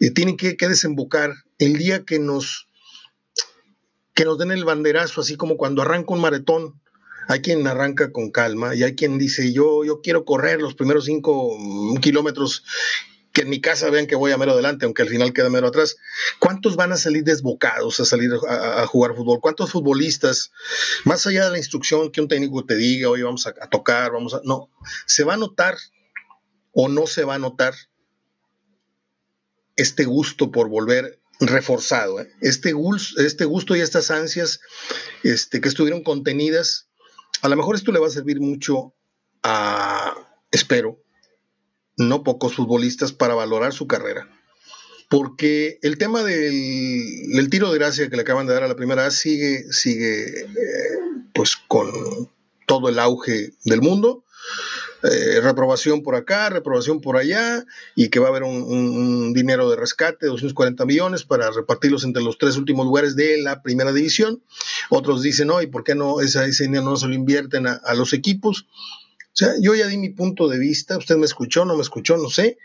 eh, 0.00 0.10
tienen 0.10 0.36
que, 0.36 0.56
que 0.56 0.68
desembocar 0.68 1.34
el 1.58 1.76
día 1.76 2.04
que 2.04 2.18
nos 2.18 2.66
que 4.14 4.24
nos 4.24 4.38
den 4.38 4.50
el 4.50 4.64
banderazo, 4.64 5.20
así 5.20 5.36
como 5.36 5.58
cuando 5.58 5.82
arranca 5.82 6.14
un 6.14 6.22
maratón. 6.22 6.80
Hay 7.28 7.40
quien 7.40 7.66
arranca 7.66 8.12
con 8.12 8.30
calma 8.30 8.74
y 8.74 8.82
hay 8.82 8.94
quien 8.94 9.18
dice, 9.18 9.52
yo, 9.52 9.84
yo 9.84 10.00
quiero 10.00 10.24
correr 10.24 10.60
los 10.60 10.74
primeros 10.74 11.06
cinco 11.06 11.56
kilómetros, 12.00 12.64
que 13.32 13.42
en 13.42 13.50
mi 13.50 13.60
casa 13.60 13.90
vean 13.90 14.06
que 14.06 14.16
voy 14.16 14.32
a 14.32 14.38
mero 14.38 14.52
adelante, 14.52 14.86
aunque 14.86 15.02
al 15.02 15.08
final 15.08 15.34
queda 15.34 15.50
mero 15.50 15.66
atrás. 15.66 15.96
¿Cuántos 16.38 16.74
van 16.76 16.92
a 16.92 16.96
salir 16.96 17.22
desbocados 17.22 18.00
a 18.00 18.06
salir 18.06 18.30
a, 18.48 18.86
jugar 18.86 19.14
fútbol? 19.14 19.40
¿Cuántos 19.42 19.72
futbolistas, 19.72 20.52
más 21.04 21.26
allá 21.26 21.44
de 21.44 21.50
la 21.50 21.58
instrucción 21.58 22.10
que 22.10 22.22
un 22.22 22.28
técnico 22.28 22.64
te 22.64 22.76
diga, 22.76 23.10
hoy 23.10 23.22
vamos 23.22 23.46
a, 23.46 23.52
tocar, 23.68 24.12
vamos 24.12 24.32
a... 24.32 24.40
No, 24.44 24.70
se 25.04 25.24
va 25.24 25.34
a 25.34 25.36
notar 25.36 25.76
o 26.72 26.88
no 26.88 27.06
se 27.06 27.24
va 27.24 27.34
a 27.34 27.38
notar 27.38 27.74
este 29.76 30.04
gusto 30.04 30.50
por 30.50 30.68
volver 30.68 31.20
reforzado. 31.40 32.20
¿eh? 32.20 32.30
Este, 32.40 32.72
este 33.18 33.44
gusto 33.44 33.76
y 33.76 33.80
estas 33.80 34.10
ansias 34.10 34.60
este, 35.22 35.60
que 35.60 35.68
estuvieron 35.68 36.02
contenidas, 36.02 36.88
a 37.42 37.48
lo 37.48 37.56
mejor 37.56 37.76
esto 37.76 37.92
le 37.92 37.98
va 37.98 38.06
a 38.06 38.10
servir 38.10 38.40
mucho 38.40 38.94
a, 39.42 40.14
espero, 40.50 41.02
no 41.96 42.22
pocos 42.22 42.54
futbolistas 42.54 43.12
para 43.12 43.34
valorar 43.34 43.72
su 43.72 43.86
carrera. 43.86 44.28
Porque 45.08 45.78
el 45.82 45.98
tema 45.98 46.24
del, 46.24 47.48
tiro 47.50 47.70
de 47.70 47.78
gracia 47.78 48.10
que 48.10 48.16
le 48.16 48.22
acaban 48.22 48.46
de 48.46 48.54
dar 48.54 48.64
a 48.64 48.68
la 48.68 48.76
primera 48.76 49.10
sigue, 49.10 49.64
sigue 49.72 50.40
eh, 50.40 50.46
pues 51.32 51.56
con 51.56 52.30
todo 52.66 52.88
el 52.88 52.98
auge 52.98 53.52
del 53.64 53.80
mundo 53.80 54.24
eh, 55.02 55.40
reprobación 55.40 56.02
por 56.02 56.14
acá, 56.14 56.48
reprobación 56.48 57.00
por 57.00 57.16
allá, 57.16 57.64
y 57.94 58.08
que 58.08 58.18
va 58.18 58.26
a 58.26 58.30
haber 58.30 58.44
un, 58.44 59.32
dinero 59.34 59.70
de 59.70 59.76
rescate, 59.76 60.26
240 60.26 60.84
millones, 60.86 61.24
para 61.24 61.50
repartirlos 61.50 62.04
entre 62.04 62.22
los 62.22 62.38
tres 62.38 62.56
últimos 62.56 62.86
lugares 62.86 63.16
de 63.16 63.42
la 63.42 63.62
primera 63.62 63.92
división. 63.92 64.42
Otros 64.90 65.22
dicen, 65.22 65.48
no, 65.48 65.60
¿y 65.60 65.66
por 65.66 65.84
qué 65.84 65.94
no 65.94 66.20
esa, 66.20 66.44
dinero 66.44 66.84
no 66.84 66.96
se 66.96 67.08
lo 67.08 67.14
invierten 67.14 67.66
a, 67.66 67.94
los 67.94 68.12
equipos? 68.12 68.66
O 68.68 69.38
sea, 69.38 69.52
yo 69.60 69.74
ya 69.74 69.86
di 69.86 69.98
mi 69.98 70.08
punto 70.08 70.48
de 70.48 70.58
vista, 70.58 70.96
usted 70.96 71.16
me 71.16 71.26
escuchó, 71.26 71.64
no 71.66 71.76
me 71.76 71.82
escuchó, 71.82 72.16
no 72.16 72.30
sé, 72.30 72.58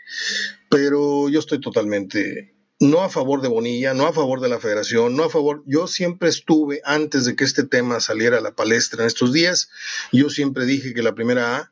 pero 0.70 1.28
yo 1.28 1.38
estoy 1.38 1.60
totalmente 1.60 2.54
no 2.80 3.02
a 3.02 3.08
favor 3.08 3.42
de 3.42 3.48
Bonilla, 3.48 3.94
no 3.94 4.06
a 4.06 4.12
favor 4.12 4.40
de 4.40 4.48
la 4.48 4.58
federación, 4.58 5.14
no 5.14 5.24
a 5.24 5.30
favor, 5.30 5.62
yo 5.66 5.86
siempre 5.86 6.28
estuve, 6.28 6.80
antes 6.84 7.24
de 7.24 7.36
que 7.36 7.44
este 7.44 7.62
tema 7.62 8.00
saliera 8.00 8.38
a 8.38 8.40
la 8.40 8.56
palestra 8.56 9.02
en 9.02 9.06
estos 9.06 9.32
días, 9.32 9.70
yo 10.10 10.30
siempre 10.30 10.66
dije 10.66 10.92
que 10.92 11.02
la 11.02 11.14
primera 11.14 11.56
A 11.56 11.71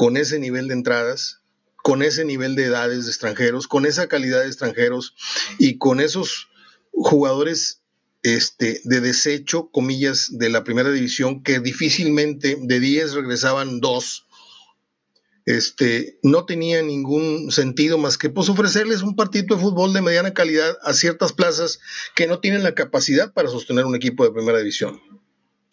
con 0.00 0.16
ese 0.16 0.38
nivel 0.38 0.68
de 0.68 0.72
entradas, 0.72 1.42
con 1.76 2.02
ese 2.02 2.24
nivel 2.24 2.54
de 2.54 2.64
edades 2.64 3.04
de 3.04 3.10
extranjeros, 3.10 3.68
con 3.68 3.84
esa 3.84 4.08
calidad 4.08 4.40
de 4.40 4.46
extranjeros 4.46 5.14
y 5.58 5.76
con 5.76 6.00
esos 6.00 6.48
jugadores 6.90 7.82
este, 8.22 8.80
de 8.84 9.02
desecho, 9.02 9.68
comillas, 9.70 10.38
de 10.38 10.48
la 10.48 10.64
primera 10.64 10.90
división, 10.90 11.42
que 11.42 11.60
difícilmente 11.60 12.56
de 12.58 12.80
10 12.80 13.12
regresaban 13.12 13.80
2, 13.80 14.26
este, 15.44 16.18
no 16.22 16.46
tenía 16.46 16.80
ningún 16.80 17.52
sentido 17.52 17.98
más 17.98 18.16
que 18.16 18.30
pues, 18.30 18.48
ofrecerles 18.48 19.02
un 19.02 19.16
partido 19.16 19.54
de 19.54 19.62
fútbol 19.62 19.92
de 19.92 20.00
mediana 20.00 20.32
calidad 20.32 20.78
a 20.82 20.94
ciertas 20.94 21.34
plazas 21.34 21.78
que 22.14 22.26
no 22.26 22.40
tienen 22.40 22.62
la 22.62 22.74
capacidad 22.74 23.34
para 23.34 23.50
sostener 23.50 23.84
un 23.84 23.96
equipo 23.96 24.24
de 24.24 24.32
primera 24.32 24.60
división. 24.60 24.98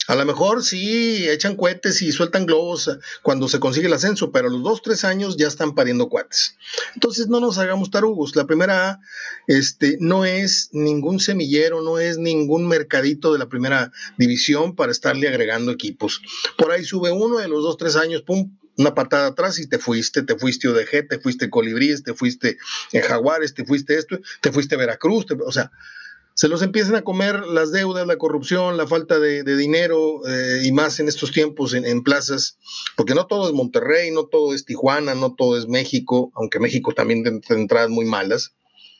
A 0.07 0.15
lo 0.15 0.25
mejor 0.25 0.63
sí 0.63 1.27
echan 1.29 1.55
cohetes 1.57 2.01
y 2.01 2.11
sueltan 2.11 2.45
globos 2.45 2.97
cuando 3.21 3.49
se 3.49 3.59
consigue 3.59 3.87
el 3.87 3.93
ascenso, 3.93 4.31
pero 4.31 4.47
a 4.47 4.51
los 4.51 4.63
dos, 4.63 4.81
tres 4.81 5.03
años 5.03 5.35
ya 5.35 5.47
están 5.47 5.75
pariendo 5.75 6.07
cohetes. 6.07 6.55
Entonces 6.95 7.27
no 7.27 7.41
nos 7.41 7.57
hagamos 7.57 7.91
tarugos. 7.91 8.35
La 8.35 8.47
primera 8.47 8.89
A 8.89 8.99
este, 9.47 9.97
no 9.99 10.23
es 10.23 10.69
ningún 10.71 11.19
semillero, 11.19 11.81
no 11.81 11.99
es 11.99 12.17
ningún 12.17 12.67
mercadito 12.67 13.33
de 13.33 13.39
la 13.39 13.49
primera 13.49 13.91
división 14.17 14.75
para 14.75 14.93
estarle 14.93 15.27
agregando 15.27 15.71
equipos. 15.71 16.21
Por 16.57 16.71
ahí 16.71 16.85
sube 16.85 17.11
uno 17.11 17.39
de 17.39 17.49
los 17.49 17.61
dos, 17.63 17.77
tres 17.77 17.97
años, 17.97 18.21
pum, 18.21 18.51
una 18.77 18.93
patada 18.93 19.27
atrás 19.27 19.59
y 19.59 19.67
te 19.67 19.79
fuiste, 19.79 20.21
te 20.21 20.37
fuiste 20.37 20.67
ODG, 20.67 21.07
te 21.09 21.19
fuiste 21.19 21.49
Colibríes, 21.49 22.03
te 22.03 22.13
fuiste 22.13 22.57
en 22.93 23.01
Jaguares, 23.01 23.53
te 23.53 23.65
fuiste 23.65 23.97
esto, 23.97 24.19
te 24.41 24.51
fuiste 24.51 24.77
Veracruz, 24.77 25.25
o 25.45 25.51
sea, 25.51 25.71
se 26.37 26.47
los 26.47 26.61
empiezan 26.61 26.93
a 26.93 27.01
comer 27.01 27.47
las 27.47 27.71
deudas, 27.71 28.05
la 28.05 28.19
corrupción, 28.19 28.77
la 28.77 28.85
falta 28.85 29.19
de, 29.19 29.43
dinero 29.43 30.21
eh, 30.27 30.61
y 30.65 30.71
más 30.71 30.99
en 30.99 31.07
estos 31.07 31.31
tiempos 31.31 31.73
en, 31.73 32.03
plazas, 32.03 32.59
porque 32.95 33.15
no 33.15 33.25
todo 33.25 33.47
es 33.47 33.55
Monterrey, 33.55 34.11
no 34.11 34.27
todo 34.27 34.53
es 34.53 34.63
Tijuana, 34.63 35.15
no 35.15 35.33
todo 35.33 35.57
es 35.57 35.67
México, 35.67 36.31
aunque 36.35 36.59
México 36.59 36.93
también 36.93 37.23
tiene 37.23 37.61
entradas 37.63 37.89
muy 37.89 38.05
malas. 38.05 38.53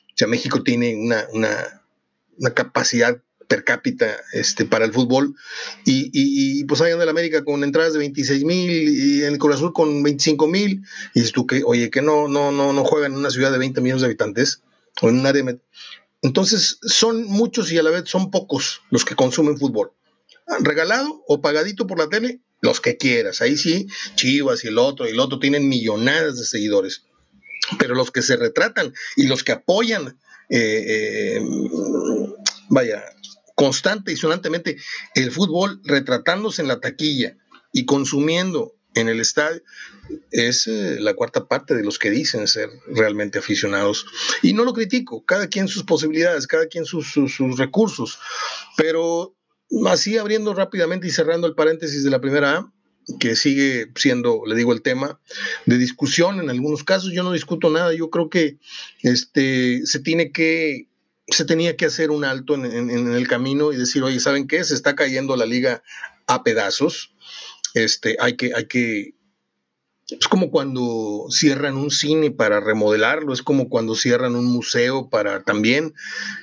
O 0.08 0.16
sea, 0.16 0.26
México 0.26 0.64
tiene 0.64 0.96
una, 0.96 1.28
una, 1.32 2.54
capacidad 2.54 3.22
per 3.46 3.62
cápita 3.62 4.16
este, 4.32 4.64
para 4.64 4.84
el 4.84 4.92
fútbol. 4.92 5.36
Y, 5.84 6.10
y, 6.12 6.64
pues 6.64 6.80
hay 6.80 6.90
en 6.90 7.00
el 7.00 7.08
América 7.08 7.44
con 7.44 7.62
entradas 7.62 7.92
de 7.92 8.00
26 8.00 8.42
mil 8.42 8.68
y 8.68 9.22
en 9.22 9.34
el 9.34 9.38
Cruz 9.38 9.62
con 9.72 10.02
25 10.02 10.48
mil. 10.48 10.82
Y 11.14 11.20
dices 11.20 11.30
tú 11.30 11.46
que, 11.46 11.62
oye, 11.64 11.88
que 11.88 12.02
no, 12.02 12.26
no, 12.26 12.50
no, 12.50 12.72
no 12.72 12.84
juegan 12.84 13.12
en 13.12 13.18
una 13.18 13.30
ciudad 13.30 13.52
de 13.52 13.58
20 13.58 13.80
millones 13.80 14.02
de 14.02 14.06
habitantes 14.06 14.60
o 15.00 15.08
en 15.08 15.20
un 15.20 15.26
área 15.26 15.44
entonces, 16.22 16.78
son 16.82 17.24
muchos 17.24 17.70
y 17.70 17.78
a 17.78 17.82
la 17.82 17.90
vez 17.90 18.04
son 18.06 18.30
pocos 18.30 18.82
los 18.90 19.04
que 19.04 19.14
consumen 19.14 19.58
fútbol. 19.58 19.92
Regalado 20.60 21.22
o 21.28 21.40
pagadito 21.40 21.86
por 21.86 21.98
la 21.98 22.08
tele, 22.08 22.40
los 22.60 22.80
que 22.80 22.96
quieras. 22.96 23.40
Ahí 23.40 23.56
sí, 23.56 23.86
Chivas 24.16 24.64
y 24.64 24.68
el 24.68 24.78
otro 24.78 25.06
y 25.06 25.10
el 25.10 25.20
otro 25.20 25.38
tienen 25.38 25.68
millonadas 25.68 26.38
de 26.38 26.44
seguidores. 26.44 27.04
Pero 27.78 27.94
los 27.94 28.10
que 28.10 28.22
se 28.22 28.36
retratan 28.36 28.92
y 29.14 29.26
los 29.26 29.44
que 29.44 29.52
apoyan, 29.52 30.18
eh, 30.48 31.36
eh, 31.38 31.42
vaya, 32.68 33.04
constante 33.54 34.12
y 34.12 34.16
sonantemente 34.16 34.78
el 35.14 35.30
fútbol, 35.30 35.80
retratándose 35.84 36.62
en 36.62 36.68
la 36.68 36.80
taquilla 36.80 37.36
y 37.72 37.84
consumiendo 37.84 38.74
en 38.94 39.08
el 39.08 39.20
estadio 39.20 39.62
es 40.30 40.66
eh, 40.66 40.98
la 41.00 41.14
cuarta 41.14 41.46
parte 41.46 41.74
de 41.74 41.84
los 41.84 41.98
que 41.98 42.10
dicen 42.10 42.46
ser 42.46 42.70
realmente 42.86 43.38
aficionados. 43.38 44.06
Y 44.42 44.52
no 44.52 44.64
lo 44.64 44.72
critico, 44.72 45.24
cada 45.24 45.48
quien 45.48 45.68
sus 45.68 45.84
posibilidades, 45.84 46.46
cada 46.46 46.66
quien 46.66 46.84
sus, 46.84 47.14
recursos. 47.56 48.18
Pero 48.76 49.34
así 49.86 50.16
abriendo 50.16 50.54
rápidamente 50.54 51.06
y 51.06 51.10
cerrando 51.10 51.46
el 51.46 51.54
paréntesis 51.54 52.04
de 52.04 52.10
la 52.10 52.20
primera 52.20 52.56
A, 52.56 52.72
que 53.20 53.36
sigue 53.36 53.86
siendo, 53.94 54.42
le 54.46 54.54
digo, 54.54 54.72
el 54.72 54.82
tema 54.82 55.18
de 55.64 55.78
discusión 55.78 56.40
en 56.40 56.50
algunos 56.50 56.84
casos. 56.84 57.12
Yo 57.12 57.22
no 57.22 57.32
discuto 57.32 57.70
nada, 57.70 57.94
yo 57.94 58.10
creo 58.10 58.28
que 58.28 58.58
este, 59.02 59.86
se 59.86 60.00
tiene 60.00 60.30
que 60.32 60.88
se 61.30 61.44
tenía 61.44 61.76
que 61.76 61.84
hacer 61.84 62.10
un 62.10 62.24
alto 62.24 62.54
en, 62.54 62.64
en, 62.64 63.12
el 63.12 63.28
camino 63.28 63.70
y 63.70 63.76
decir, 63.76 64.02
oye, 64.02 64.18
¿saben 64.18 64.48
qué? 64.48 64.64
Se 64.64 64.72
está 64.72 64.94
cayendo 64.94 65.36
la 65.36 65.44
liga 65.44 65.82
a 66.26 66.42
pedazos 66.42 67.12
este, 67.74 68.16
hay 68.20 68.36
que, 68.36 68.52
hay 68.54 68.66
que, 68.66 69.14
es 70.10 70.26
como 70.26 70.50
cuando 70.50 71.26
cierran 71.28 71.76
un 71.76 71.90
cine 71.90 72.30
para 72.30 72.60
remodelarlo, 72.60 73.32
es 73.32 73.42
como 73.42 73.68
cuando 73.68 73.94
cierran 73.94 74.36
un 74.36 74.46
museo 74.46 75.10
para 75.10 75.42
también 75.42 75.92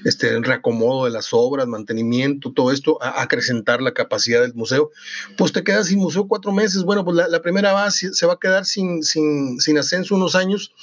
este 0.04 0.40
reacomodo 0.40 1.06
de 1.06 1.12
las 1.12 1.30
obras, 1.32 1.66
mantenimiento, 1.68 2.54
todo 2.54 2.72
esto, 2.72 3.02
acrecentar 3.02 3.82
la 3.82 3.94
capacidad 3.94 4.42
del 4.42 4.54
museo. 4.54 4.92
Pues 5.36 5.52
te 5.52 5.64
quedas 5.64 5.88
sin 5.88 5.98
museo 5.98 6.28
cuatro 6.28 6.52
meses. 6.52 6.84
Bueno, 6.84 7.04
pues 7.04 7.18
la, 7.28 7.42
primera 7.42 7.74
base 7.74 8.14
se 8.14 8.26
va 8.28 8.34
a 8.34 8.40
quedar 8.40 8.66
sin, 8.66 9.02
sin, 9.02 9.60
sin 9.60 9.78
ascenso 9.78 10.16
unos 10.16 10.36
años 10.36 10.74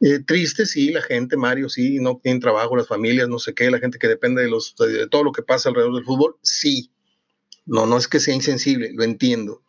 Eh, 0.00 0.20
triste, 0.20 0.64
sí, 0.64 0.92
la 0.92 1.02
gente, 1.02 1.36
Mario, 1.36 1.68
sí, 1.68 1.98
no 1.98 2.20
tienen 2.22 2.40
trabajo, 2.40 2.76
las 2.76 2.86
familias, 2.86 3.28
no 3.28 3.40
sé 3.40 3.52
qué, 3.52 3.68
la 3.68 3.80
gente 3.80 3.98
que 3.98 4.06
depende 4.06 4.42
de, 4.42 4.48
los, 4.48 4.76
de 4.76 5.08
todo 5.08 5.24
lo 5.24 5.32
que 5.32 5.42
pasa 5.42 5.68
alrededor 5.68 5.96
del 5.96 6.04
fútbol, 6.04 6.36
sí. 6.40 6.92
No, 7.68 7.86
no 7.86 7.96
es 7.96 8.08
que 8.08 8.18
sea 8.18 8.34
insensible, 8.34 8.90
lo 8.94 9.04
entiendo 9.04 9.62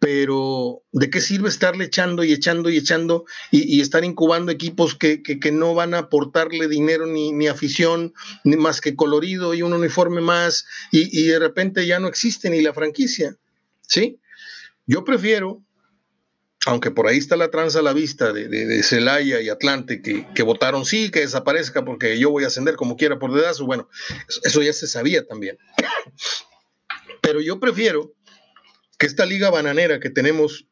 pero 0.00 0.82
¿de 0.92 1.10
qué 1.10 1.20
sirve 1.20 1.50
estarle 1.50 1.84
echando 1.84 2.24
y 2.24 2.32
echando 2.32 2.70
y 2.70 2.78
echando 2.78 3.26
y, 3.50 3.82
estar 3.82 4.02
incubando 4.02 4.50
equipos 4.50 4.94
que, 4.94 5.20
no 5.52 5.74
van 5.74 5.92
a 5.92 5.98
aportarle 5.98 6.68
dinero 6.68 7.06
ni, 7.06 7.32
ni, 7.32 7.48
afición, 7.48 8.14
ni 8.42 8.56
más 8.56 8.80
que 8.80 8.96
colorido 8.96 9.52
y 9.52 9.60
un 9.60 9.74
uniforme 9.74 10.22
más, 10.22 10.64
y, 10.90 11.26
de 11.26 11.38
repente 11.38 11.86
ya 11.86 12.00
no 12.00 12.08
existe 12.08 12.48
ni 12.48 12.62
la 12.62 12.72
franquicia? 12.72 13.36
¿Sí? 13.82 14.18
Yo 14.86 15.04
prefiero, 15.04 15.62
aunque 16.64 16.90
por 16.90 17.06
ahí 17.06 17.18
está 17.18 17.36
la 17.36 17.50
tranza 17.50 17.80
a 17.80 17.82
la 17.82 17.92
vista 17.92 18.32
de, 18.32 18.48
de, 18.48 18.82
Celaya 18.82 19.42
y 19.42 19.50
Atlante, 19.50 20.00
que, 20.00 20.42
votaron 20.42 20.86
sí, 20.86 21.10
que 21.10 21.20
desaparezca 21.20 21.84
porque 21.84 22.18
yo 22.18 22.30
voy 22.30 22.44
a 22.44 22.46
ascender 22.46 22.76
como 22.76 22.96
quiera 22.96 23.18
por 23.18 23.34
dedazo, 23.34 23.66
bueno, 23.66 23.86
eso 24.44 24.62
ya 24.62 24.72
se 24.72 24.86
sabía 24.86 25.26
también. 25.26 25.58
Pero 27.30 27.42
yo 27.42 27.60
prefiero 27.60 28.12
que 28.98 29.06
esta 29.06 29.24
liga 29.24 29.50
bananera 29.50 30.00
que 30.00 30.10
tenemos 30.10 30.66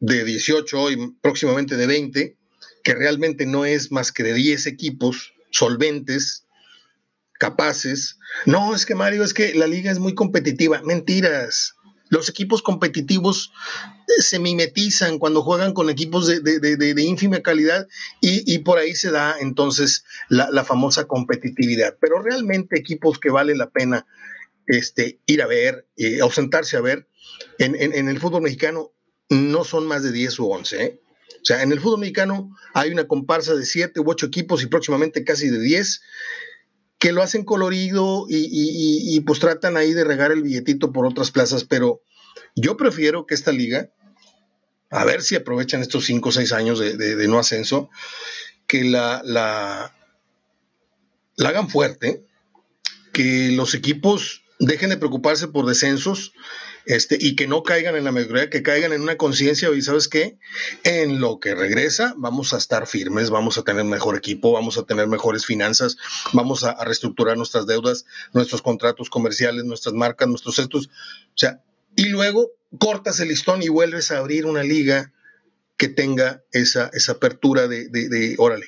de 0.00 0.22
18 0.22 0.78
hoy, 0.78 1.14
próximamente 1.22 1.78
de 1.78 1.86
20, 1.86 2.36
que 2.84 2.94
realmente 2.94 3.46
no 3.46 3.64
es 3.64 3.90
más 3.90 4.12
que 4.12 4.22
de 4.22 4.34
10 4.34 4.66
equipos 4.66 5.32
solventes, 5.50 6.44
capaces. 7.38 8.18
No, 8.44 8.74
es 8.74 8.84
que 8.84 8.94
Mario, 8.94 9.24
es 9.24 9.32
que 9.32 9.54
la 9.54 9.66
liga 9.66 9.90
es 9.90 9.98
muy 9.98 10.14
competitiva. 10.14 10.82
Mentiras. 10.84 11.74
Los 12.10 12.28
equipos 12.28 12.60
competitivos 12.60 13.50
eh, 14.08 14.20
se 14.20 14.38
mimetizan 14.38 15.18
cuando 15.18 15.42
juegan 15.42 15.72
con 15.72 15.88
equipos 15.88 16.26
de, 16.26 16.94
ínfima 16.98 17.40
calidad 17.40 17.88
y, 18.20 18.58
por 18.58 18.76
ahí 18.76 18.94
se 18.94 19.10
da 19.10 19.36
entonces 19.40 20.04
la, 20.28 20.64
famosa 20.64 21.06
competitividad. 21.06 21.96
Pero 21.98 22.20
realmente 22.20 22.78
equipos 22.78 23.18
que 23.18 23.30
vale 23.30 23.56
la 23.56 23.70
pena 23.70 24.06
este, 24.68 25.18
ir 25.26 25.42
a 25.42 25.46
ver, 25.46 25.86
eh, 25.96 26.20
ausentarse 26.20 26.76
a 26.76 26.80
ver, 26.80 27.08
en, 27.58 28.08
el 28.08 28.20
fútbol 28.20 28.42
mexicano 28.42 28.92
no 29.30 29.64
son 29.64 29.86
más 29.86 30.02
de 30.02 30.12
10 30.12 30.38
u 30.38 30.50
11. 30.50 30.84
¿eh? 30.84 31.00
O 31.42 31.44
sea, 31.44 31.62
en 31.62 31.72
el 31.72 31.80
fútbol 31.80 32.00
mexicano 32.00 32.54
hay 32.74 32.90
una 32.90 33.08
comparsa 33.08 33.54
de 33.54 33.64
7 33.64 33.98
u 34.00 34.10
8 34.10 34.26
equipos 34.26 34.62
y 34.62 34.66
próximamente 34.66 35.24
casi 35.24 35.48
de 35.48 35.60
10 35.60 36.02
que 36.98 37.12
lo 37.12 37.22
hacen 37.22 37.44
colorido 37.44 38.26
y, 38.28 39.20
pues 39.20 39.38
tratan 39.38 39.76
ahí 39.76 39.92
de 39.92 40.04
regar 40.04 40.32
el 40.32 40.42
billetito 40.42 40.92
por 40.92 41.06
otras 41.06 41.30
plazas, 41.30 41.64
pero 41.64 42.02
yo 42.56 42.76
prefiero 42.76 43.24
que 43.24 43.34
esta 43.34 43.52
liga, 43.52 43.90
a 44.90 45.04
ver 45.04 45.22
si 45.22 45.36
aprovechan 45.36 45.80
estos 45.80 46.06
5 46.06 46.28
o 46.28 46.32
6 46.32 46.52
años 46.52 46.78
de, 46.80 47.28
no 47.28 47.38
ascenso, 47.38 47.88
que 48.66 48.82
la, 48.82 49.22
la, 49.24 49.94
la 51.36 51.48
hagan 51.48 51.70
fuerte, 51.70 52.24
que 53.12 53.52
los 53.52 53.74
equipos 53.74 54.42
dejen 54.58 54.90
de 54.90 54.96
preocuparse 54.96 55.48
por 55.48 55.66
descensos 55.66 56.32
este, 56.84 57.18
y 57.20 57.36
que 57.36 57.46
no 57.46 57.62
caigan 57.62 57.96
en 57.96 58.04
la 58.04 58.12
mediocridad, 58.12 58.48
que 58.48 58.62
caigan 58.62 58.92
en 58.92 59.02
una 59.02 59.16
conciencia, 59.16 59.70
y 59.70 59.82
sabes 59.82 60.08
qué, 60.08 60.38
en 60.84 61.20
lo 61.20 61.38
que 61.38 61.54
regresa 61.54 62.14
vamos 62.16 62.54
a 62.54 62.58
estar 62.58 62.86
firmes, 62.86 63.30
vamos 63.30 63.58
a 63.58 63.62
tener 63.62 63.84
mejor 63.84 64.16
equipo, 64.16 64.52
vamos 64.52 64.78
a 64.78 64.84
tener 64.84 65.06
mejores 65.06 65.44
finanzas, 65.44 65.96
vamos 66.32 66.64
a, 66.64 66.82
reestructurar 66.82 67.36
nuestras 67.36 67.66
deudas, 67.66 68.06
nuestros 68.32 68.62
contratos 68.62 69.10
comerciales, 69.10 69.64
nuestras 69.64 69.94
marcas, 69.94 70.28
nuestros 70.28 70.58
estos, 70.58 70.86
o 70.86 71.36
sea, 71.36 71.62
y 71.94 72.06
luego 72.06 72.52
cortas 72.78 73.20
el 73.20 73.28
listón 73.28 73.62
y 73.62 73.68
vuelves 73.68 74.10
a 74.10 74.18
abrir 74.18 74.46
una 74.46 74.62
liga 74.62 75.12
que 75.76 75.88
tenga 75.88 76.42
esa, 76.52 76.90
esa 76.94 77.12
apertura 77.12 77.68
de, 77.68 77.88
de, 77.88 78.08
de 78.08 78.34
órale, 78.38 78.66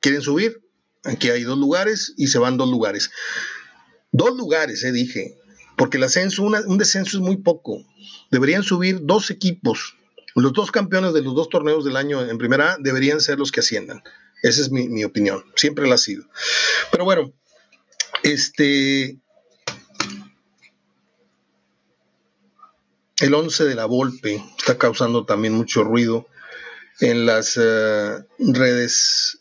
¿quieren 0.00 0.22
subir? 0.22 0.62
Aquí 1.04 1.28
hay 1.30 1.42
dos 1.42 1.58
lugares 1.58 2.14
y 2.16 2.28
se 2.28 2.38
van 2.38 2.56
dos 2.56 2.70
lugares. 2.70 3.10
Dos 4.12 4.36
lugares, 4.36 4.84
eh, 4.84 4.92
dije, 4.92 5.38
porque 5.76 5.96
el 5.96 6.04
ascenso, 6.04 6.44
un 6.44 6.78
descenso 6.78 7.16
es 7.16 7.22
muy 7.22 7.38
poco. 7.38 7.82
Deberían 8.30 8.62
subir 8.62 9.00
dos 9.02 9.30
equipos. 9.30 9.96
Los 10.34 10.52
dos 10.52 10.70
campeones 10.70 11.12
de 11.14 11.22
los 11.22 11.34
dos 11.34 11.48
torneos 11.48 11.84
del 11.84 11.96
año 11.96 12.22
en 12.22 12.38
primera 12.38 12.72
A 12.72 12.76
deberían 12.78 13.20
ser 13.20 13.38
los 13.38 13.50
que 13.50 13.60
asciendan. 13.60 14.02
Esa 14.42 14.60
es 14.60 14.70
mi, 14.70 15.04
opinión. 15.04 15.44
Siempre 15.56 15.86
la 15.86 15.94
ha 15.94 15.98
sido. 15.98 16.24
Pero 16.90 17.04
bueno, 17.04 17.32
este. 18.22 19.18
El 23.18 23.34
11 23.34 23.64
de 23.64 23.74
la 23.76 23.84
Volpe 23.86 24.42
está 24.58 24.76
causando 24.76 25.24
también 25.24 25.54
mucho 25.54 25.84
ruido 25.84 26.26
en 27.00 27.24
las 27.24 27.56
eh, 27.56 28.24
redes. 28.38 29.38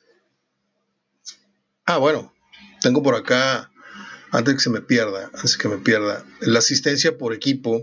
Ah, 1.86 1.98
bueno, 1.98 2.32
tengo 2.82 3.02
por 3.02 3.16
acá 3.16 3.71
antes 4.32 4.56
que 4.56 4.62
se 4.62 4.70
me 4.70 4.82
pierda, 4.82 5.30
antes 5.34 5.58
que 5.58 5.68
me 5.68 5.78
pierda, 5.78 6.24
la 6.40 6.60
asistencia 6.60 7.18
por 7.18 7.34
equipo 7.34 7.82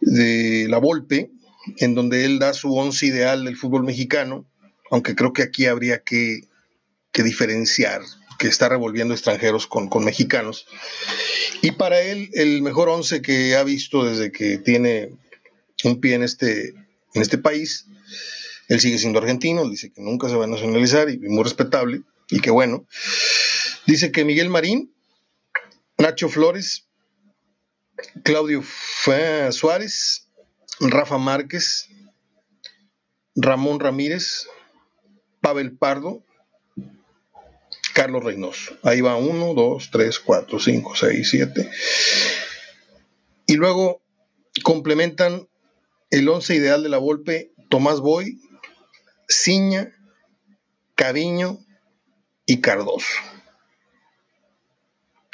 de 0.00 0.66
la 0.68 0.78
Volpe, 0.78 1.30
en 1.78 1.94
donde 1.94 2.24
él 2.24 2.38
da 2.38 2.52
su 2.52 2.74
once 2.74 3.06
ideal 3.06 3.44
del 3.44 3.56
fútbol 3.56 3.84
mexicano, 3.84 4.46
aunque 4.90 5.14
creo 5.14 5.32
que 5.32 5.42
aquí 5.42 5.66
habría 5.66 6.02
que, 6.02 6.48
diferenciar 7.12 8.00
que 8.38 8.48
está 8.48 8.70
revolviendo 8.70 9.12
extranjeros 9.12 9.66
con, 9.66 9.88
con, 9.88 10.04
mexicanos. 10.04 10.66
Y 11.60 11.72
para 11.72 12.00
él, 12.00 12.30
el 12.32 12.62
mejor 12.62 12.88
once 12.88 13.20
que 13.20 13.54
ha 13.56 13.62
visto 13.62 14.04
desde 14.04 14.32
que 14.32 14.56
tiene 14.56 15.10
un 15.84 16.00
pie 16.00 16.14
en 16.14 16.22
este, 16.22 16.68
en 16.68 17.20
este 17.20 17.36
país 17.36 17.86
él 18.70 18.78
sigue 18.80 18.98
siendo 18.98 19.18
argentino, 19.18 19.68
dice 19.68 19.92
que 19.92 20.00
nunca 20.00 20.28
se 20.28 20.36
va 20.36 20.44
a 20.44 20.48
nacionalizar 20.48 21.10
y 21.10 21.18
muy 21.18 21.42
respetable 21.42 22.02
y 22.30 22.38
que 22.38 22.52
bueno. 22.52 22.86
Dice 23.84 24.12
que 24.12 24.24
Miguel 24.24 24.48
Marín, 24.48 24.94
Nacho 25.98 26.28
Flores, 26.28 26.86
Claudio 28.22 28.62
Suárez, 29.50 30.28
Rafa 30.78 31.18
Márquez, 31.18 31.88
Ramón 33.34 33.80
Ramírez, 33.80 34.46
Pavel 35.40 35.76
Pardo, 35.76 36.22
Carlos 37.92 38.22
Reynoso. 38.22 38.78
Ahí 38.84 39.00
va 39.00 39.16
uno, 39.16 39.52
dos, 39.52 39.90
tres, 39.90 40.20
cuatro, 40.20 40.60
cinco, 40.60 40.94
seis, 40.94 41.28
siete. 41.28 41.68
Y 43.46 43.56
luego 43.56 44.00
complementan 44.62 45.48
el 46.10 46.28
once 46.28 46.54
ideal 46.54 46.84
de 46.84 46.88
la 46.88 46.98
Volpe, 46.98 47.52
Tomás 47.68 47.98
Boy, 47.98 48.38
Ciña, 49.30 49.92
Cariño 50.96 51.58
y 52.46 52.60
Cardoso. 52.60 53.06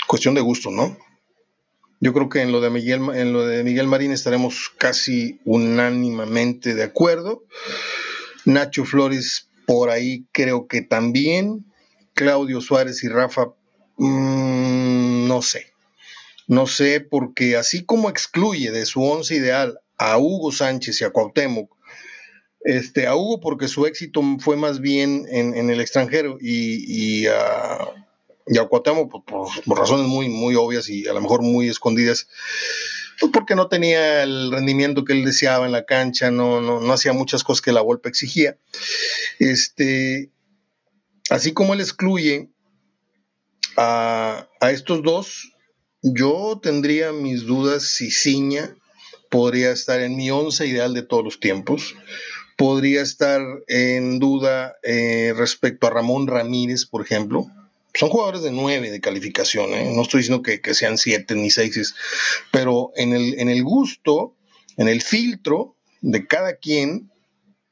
cuestión 0.06 0.34
de 0.34 0.42
gusto, 0.42 0.70
¿no? 0.70 0.96
Yo 1.98 2.12
creo 2.12 2.28
que 2.28 2.42
en 2.42 2.52
lo 2.52 2.60
de 2.60 2.70
Miguel, 2.70 3.00
en 3.14 3.32
lo 3.32 3.46
de 3.46 3.64
Miguel 3.64 3.88
Marín 3.88 4.12
estaremos 4.12 4.70
casi 4.76 5.40
unánimamente 5.44 6.74
de 6.74 6.84
acuerdo. 6.84 7.42
Nacho 8.44 8.84
Flores 8.84 9.48
por 9.66 9.88
ahí 9.88 10.26
creo 10.30 10.68
que 10.68 10.82
también. 10.82 11.64
Claudio 12.12 12.60
Suárez 12.60 13.02
y 13.02 13.08
Rafa, 13.08 13.54
mmm, 13.96 15.26
no 15.26 15.40
sé. 15.40 15.72
No 16.46 16.66
sé, 16.66 17.00
porque 17.00 17.56
así 17.56 17.84
como 17.84 18.10
excluye 18.10 18.70
de 18.70 18.86
su 18.86 19.02
once 19.02 19.34
ideal 19.34 19.80
a 19.96 20.18
Hugo 20.18 20.52
Sánchez 20.52 21.00
y 21.00 21.04
a 21.04 21.10
Cuauhtémoc, 21.10 21.75
este, 22.66 23.06
a 23.06 23.16
Hugo 23.16 23.40
porque 23.40 23.68
su 23.68 23.86
éxito 23.86 24.22
fue 24.40 24.56
más 24.56 24.80
bien 24.80 25.26
en, 25.30 25.70
el 25.70 25.80
extranjero 25.80 26.36
y, 26.40 27.22
y 27.22 27.26
a 27.26 27.78
y 28.46 28.58
a 28.58 28.64
Cuauhtémoc 28.64 29.24
por, 29.24 29.48
razones 29.78 30.06
muy, 30.06 30.28
muy 30.28 30.54
obvias 30.54 30.88
y 30.88 31.06
a 31.08 31.12
lo 31.12 31.20
mejor 31.20 31.42
muy 31.42 31.68
escondidas, 31.68 32.28
pues 33.18 33.32
porque 33.32 33.54
no 33.54 33.68
tenía 33.68 34.22
el 34.22 34.52
rendimiento 34.52 35.04
que 35.04 35.14
él 35.14 35.24
deseaba 35.24 35.66
en 35.66 35.72
la 35.72 35.84
cancha, 35.84 36.30
no, 36.30 36.60
no, 36.60 36.92
hacía 36.92 37.12
muchas 37.12 37.42
cosas 37.42 37.62
que 37.62 37.72
la 37.72 37.80
Volpe 37.80 38.08
exigía. 38.08 38.56
Este, 39.38 40.30
así 41.28 41.52
como 41.52 41.74
él 41.74 41.80
excluye 41.80 42.48
a, 43.76 44.48
a 44.60 44.70
estos 44.70 45.02
dos, 45.02 45.52
yo 46.02 46.60
tendría 46.62 47.12
mis 47.12 47.46
dudas 47.46 47.82
si 47.82 48.10
Ciña 48.10 48.76
podría 49.28 49.72
estar 49.72 50.00
en 50.00 50.16
mi 50.16 50.30
once 50.30 50.66
ideal 50.66 50.94
de 50.94 51.02
todos 51.02 51.24
los 51.24 51.40
tiempos. 51.40 51.96
Podría 52.56 53.02
estar 53.02 53.42
en 53.68 54.18
duda 54.18 54.76
eh, 54.82 55.34
respecto 55.36 55.86
a 55.86 55.90
Ramón 55.90 56.26
Ramírez, 56.26 56.86
por 56.86 57.02
ejemplo 57.02 57.46
son 57.96 58.10
jugadores 58.10 58.42
de 58.42 58.52
nueve 58.52 58.90
de 58.90 59.00
calificación, 59.00 59.72
¿eh? 59.72 59.92
no 59.94 60.02
estoy 60.02 60.20
diciendo 60.20 60.42
que, 60.42 60.74
sean 60.74 60.98
siete 60.98 61.34
ni 61.34 61.50
seis, 61.50 61.94
pero 62.52 62.92
en 62.96 63.12
el, 63.12 63.40
en 63.40 63.48
el 63.48 63.62
gusto, 63.62 64.34
en 64.76 64.88
el 64.88 65.02
filtro 65.02 65.76
de 66.02 66.26
cada 66.26 66.56
quien 66.56 67.10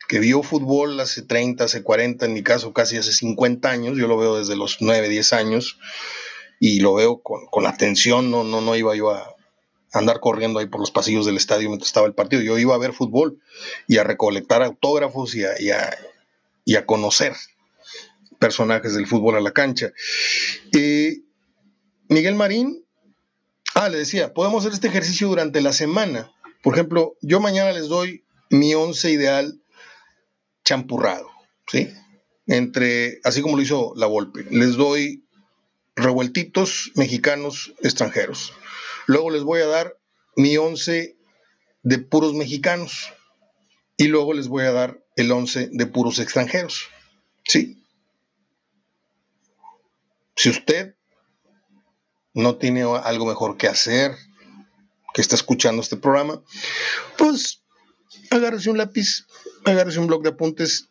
que 0.08 0.18
vio 0.18 0.42
fútbol 0.42 0.98
hace 1.00 1.22
30, 1.22 1.64
hace 1.64 1.82
40, 1.82 2.26
en 2.26 2.32
mi 2.32 2.42
caso 2.42 2.72
casi 2.72 2.96
hace 2.96 3.12
50 3.12 3.70
años, 3.70 3.96
yo 3.96 4.06
lo 4.06 4.16
veo 4.16 4.38
desde 4.38 4.56
los 4.56 4.78
9, 4.80 5.08
10 5.08 5.32
años 5.32 5.78
y 6.60 6.80
lo 6.80 6.94
veo 6.94 7.22
con, 7.22 7.66
atención, 7.66 8.30
no, 8.30 8.44
no, 8.44 8.60
no 8.60 8.76
iba 8.76 8.94
yo 8.94 9.10
a 9.10 9.33
andar 9.94 10.20
corriendo 10.20 10.58
ahí 10.58 10.66
por 10.66 10.80
los 10.80 10.90
pasillos 10.90 11.24
del 11.24 11.36
estadio 11.36 11.68
mientras 11.68 11.88
estaba 11.88 12.06
el 12.06 12.14
partido, 12.14 12.42
yo 12.42 12.58
iba 12.58 12.74
a 12.74 12.78
ver 12.78 12.92
fútbol 12.92 13.38
y 13.88 13.96
a 13.96 14.04
recolectar 14.04 14.62
autógrafos 14.62 15.34
y 15.34 15.44
a, 15.44 15.54
y 16.64 16.76
a 16.76 16.86
conocer 16.86 17.34
personajes 18.38 18.94
del 18.94 19.06
fútbol 19.06 19.36
a 19.36 19.40
la 19.40 19.52
cancha. 19.52 19.92
Miguel 22.08 22.34
Marín, 22.34 22.84
ah, 23.74 23.88
le 23.88 23.98
decía, 23.98 24.34
podemos 24.34 24.62
hacer 24.62 24.74
este 24.74 24.88
ejercicio 24.88 25.28
durante 25.28 25.60
la 25.60 25.72
semana. 25.72 26.30
Por 26.62 26.74
ejemplo, 26.74 27.16
yo 27.22 27.40
mañana 27.40 27.72
les 27.72 27.88
doy 27.88 28.24
mi 28.50 28.74
once 28.74 29.10
ideal 29.10 29.60
champurrado, 30.64 31.28
¿sí? 31.66 31.90
Entre, 32.46 33.20
así 33.24 33.40
como 33.40 33.56
lo 33.56 33.62
hizo 33.62 33.94
la 33.96 34.06
Volpe, 34.06 34.44
les 34.50 34.76
doy 34.76 35.24
revueltitos 35.96 36.92
mexicanos 36.94 37.74
extranjeros. 37.82 38.52
Luego 39.06 39.30
les 39.30 39.42
voy 39.42 39.60
a 39.60 39.66
dar 39.66 39.96
mi 40.36 40.56
once 40.56 41.16
de 41.82 41.98
puros 41.98 42.34
mexicanos 42.34 43.12
y 43.96 44.08
luego 44.08 44.32
les 44.32 44.48
voy 44.48 44.64
a 44.64 44.72
dar 44.72 45.04
el 45.16 45.30
once 45.30 45.68
de 45.70 45.86
puros 45.86 46.18
extranjeros, 46.18 46.88
¿sí? 47.44 47.80
Si 50.36 50.50
usted 50.50 50.94
no 52.32 52.56
tiene 52.56 52.82
algo 52.82 53.26
mejor 53.26 53.56
que 53.56 53.68
hacer, 53.68 54.16
que 55.12 55.20
está 55.20 55.36
escuchando 55.36 55.80
este 55.80 55.96
programa, 55.96 56.42
pues 57.16 57.62
agárrese 58.30 58.70
un 58.70 58.78
lápiz, 58.78 59.26
agárrese 59.64 60.00
un 60.00 60.08
blog 60.08 60.22
de 60.22 60.30
apuntes, 60.30 60.88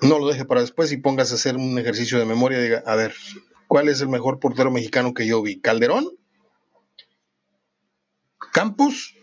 no 0.00 0.18
lo 0.18 0.28
deje 0.28 0.46
para 0.46 0.62
después 0.62 0.90
y 0.92 0.96
póngase 0.96 1.34
a 1.34 1.36
hacer 1.36 1.56
un 1.56 1.78
ejercicio 1.78 2.18
de 2.18 2.24
memoria. 2.24 2.58
Diga, 2.58 2.82
a 2.86 2.96
ver, 2.96 3.14
¿cuál 3.68 3.88
es 3.88 4.00
el 4.00 4.08
mejor 4.08 4.40
portero 4.40 4.70
mexicano 4.70 5.12
que 5.12 5.26
yo 5.26 5.42
vi? 5.42 5.60
¿Calderón? 5.60 6.08
¿Campos? 8.52 9.14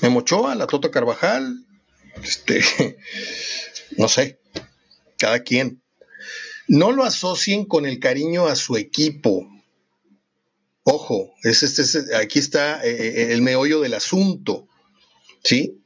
¿Memochoa? 0.00 0.54
¿La 0.54 0.66
Tota 0.66 0.90
Carvajal? 0.90 1.64
Este, 2.22 2.62
no 3.98 4.08
sé, 4.08 4.40
cada 5.18 5.40
quien. 5.40 5.82
No 6.66 6.92
lo 6.92 7.04
asocien 7.04 7.66
con 7.66 7.86
el 7.86 8.00
cariño 8.00 8.46
a 8.46 8.56
su 8.56 8.76
equipo. 8.76 9.48
Ojo, 10.82 11.34
es, 11.42 11.96
aquí 12.14 12.38
está 12.38 12.84
eh, 12.84 12.90
eh, 12.90 13.32
el 13.32 13.42
meollo 13.42 13.80
del 13.80 13.94
asunto, 13.94 14.66
¿sí? 15.42 15.82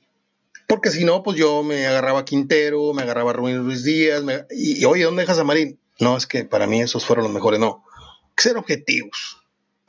Porque 0.66 0.90
si 0.90 1.05
no, 1.05 1.23
pues 1.23 1.37
yo 1.37 1.62
me 1.62 1.87
agarraba 1.87 2.21
a 2.21 2.25
Quintero, 2.25 2.93
me 2.93 3.03
agarraba 3.03 3.31
a 3.31 3.35
Rubén 3.35 3.64
Ruiz 3.64 3.83
Díaz, 3.83 4.23
y, 4.51 4.85
oye, 4.85 5.05
¿dónde 5.05 5.23
dejas 5.23 5.38
a 5.38 5.45
Marín? 5.45 5.81
No, 5.99 6.16
es 6.16 6.27
que 6.27 6.45
para 6.45 6.66
mí 6.66 6.81
esos 6.81 7.05
fueron 7.05 7.25
los 7.25 7.33
mejores, 7.33 7.59
no. 7.59 7.85
Que 8.37 8.43
ser 8.45 8.57
objetivos. 8.57 9.39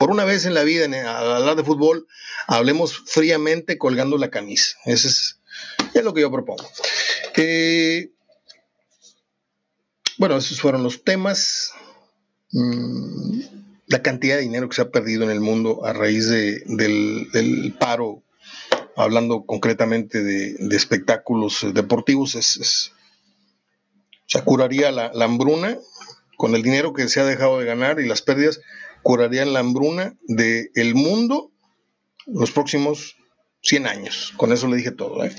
Por 0.02 0.10
una 0.10 0.24
vez 0.24 0.46
en 0.46 0.54
la 0.54 0.64
vida, 0.64 0.86
al 0.86 1.32
hablar 1.32 1.54
de 1.54 1.62
fútbol, 1.62 2.08
hablemos 2.48 3.04
fríamente 3.06 3.78
colgando 3.78 4.18
la 4.18 4.30
camisa. 4.30 4.76
Eso 4.84 5.06
es, 5.06 5.38
es 5.94 6.02
lo 6.02 6.12
que 6.12 6.22
yo 6.22 6.32
propongo. 6.32 6.68
Eh, 7.36 8.10
bueno, 10.18 10.36
esos 10.36 10.60
fueron 10.60 10.82
los 10.82 11.04
temas. 11.04 11.70
Mm, 12.50 13.42
la 13.86 14.02
cantidad 14.02 14.34
de 14.34 14.42
dinero 14.42 14.68
que 14.68 14.74
se 14.74 14.82
ha 14.82 14.90
perdido 14.90 15.22
en 15.22 15.30
el 15.30 15.40
mundo 15.40 15.84
a 15.84 15.92
raíz 15.92 16.28
del, 16.28 17.76
paro, 17.78 18.24
hablando 18.96 19.46
concretamente 19.46 20.24
de, 20.24 20.56
espectáculos 20.74 21.64
deportivos, 21.72 22.34
es, 22.34 22.90
se 24.26 24.42
curaría 24.42 24.90
la, 24.90 25.12
hambruna 25.20 25.78
con 26.36 26.56
el 26.56 26.64
dinero 26.64 26.92
que 26.92 27.06
se 27.06 27.20
ha 27.20 27.24
dejado 27.24 27.60
de 27.60 27.66
ganar 27.66 28.00
y 28.00 28.08
las 28.08 28.20
pérdidas, 28.20 28.58
curarían 29.02 29.52
la 29.52 29.60
hambruna 29.60 30.16
del 30.22 30.94
mundo 30.94 31.52
los 32.26 32.50
próximos 32.50 33.16
100 33.62 33.86
años. 33.86 34.32
Con 34.36 34.52
eso 34.52 34.68
le 34.68 34.76
dije 34.76 34.90
todo. 34.90 35.24
¿eh? 35.24 35.34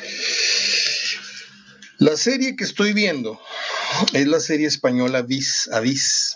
La 1.97 2.17
serie 2.17 2.55
que 2.55 2.63
estoy 2.63 2.93
viendo 2.93 3.39
es 4.13 4.27
la 4.27 4.39
serie 4.39 4.67
española 4.67 5.21
Vis 5.21 5.69
a 5.71 5.79
Vis, 5.79 6.35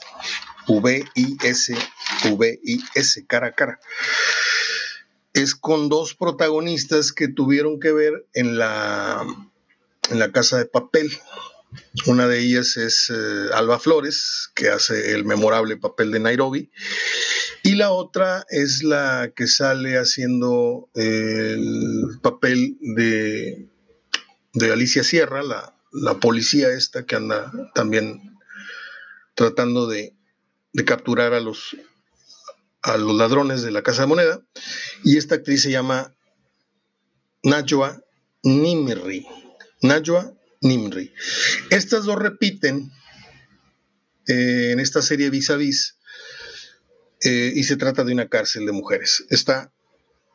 V-I-S, 0.68 1.76
V-I-S, 2.30 3.26
cara 3.28 3.48
a 3.48 3.52
cara. 3.54 3.80
Es 5.34 5.56
con 5.56 5.90
dos 5.90 6.16
protagonistas 6.16 7.12
que 7.12 7.28
tuvieron 7.28 7.80
que 7.80 7.92
ver 7.92 8.28
en 8.34 8.58
la, 8.58 9.26
en 10.10 10.20
la 10.20 10.32
casa 10.32 10.58
de 10.58 10.66
papel. 10.66 11.12
Una 12.06 12.28
de 12.28 12.40
ellas 12.40 12.78
es 12.78 13.10
eh, 13.10 13.50
Alba 13.54 13.80
Flores, 13.80 14.50
que 14.56 14.70
hace 14.70 15.14
el 15.14 15.26
memorable 15.26 15.78
papel 15.78 16.12
de 16.12 16.20
Nairobi, 16.20 16.72
y 17.64 17.76
la 17.76 17.92
otra 17.92 18.46
es 18.50 18.84
la 18.84 19.32
que 19.36 19.48
sale 19.48 19.98
haciendo 19.98 20.90
el 20.96 22.20
papel 22.22 22.78
de, 22.80 23.68
de 24.54 24.72
Alicia 24.72 25.04
Sierra, 25.04 25.44
la, 25.44 25.78
la 25.92 26.20
policía 26.20 26.70
esta 26.70 27.06
que 27.06 27.16
anda 27.16 27.52
también 27.74 28.38
tratando 29.36 29.88
de, 29.88 30.14
capturar 30.86 31.34
a 31.34 31.40
los, 31.40 31.76
a 32.82 32.98
los 32.98 33.16
ladrones 33.16 33.64
de 33.64 33.72
la 33.72 33.82
Casa 33.82 34.04
de 34.04 34.08
Moneda. 34.08 34.42
Y 35.04 35.18
esta 35.18 35.36
actriz 35.36 35.64
se 35.64 35.72
llama 35.72 36.16
Najwa 37.44 38.00
Nimri. 38.44 39.26
Najwa 39.82 40.37
Nimri. 40.68 41.14
Estas 41.70 42.06
dos 42.06 42.18
repiten 42.18 42.92
eh, 44.28 44.72
en 44.72 44.80
esta 44.80 45.02
serie 45.02 45.30
Vis 45.30 45.50
a 45.50 45.56
Vis 45.56 45.98
eh, 47.24 47.52
y 47.56 47.64
se 47.64 47.78
trata 47.78 48.04
de 48.04 48.14
una 48.14 48.28
cárcel 48.28 48.66
de 48.66 48.72
mujeres. 48.72 49.26
Está 49.30 49.72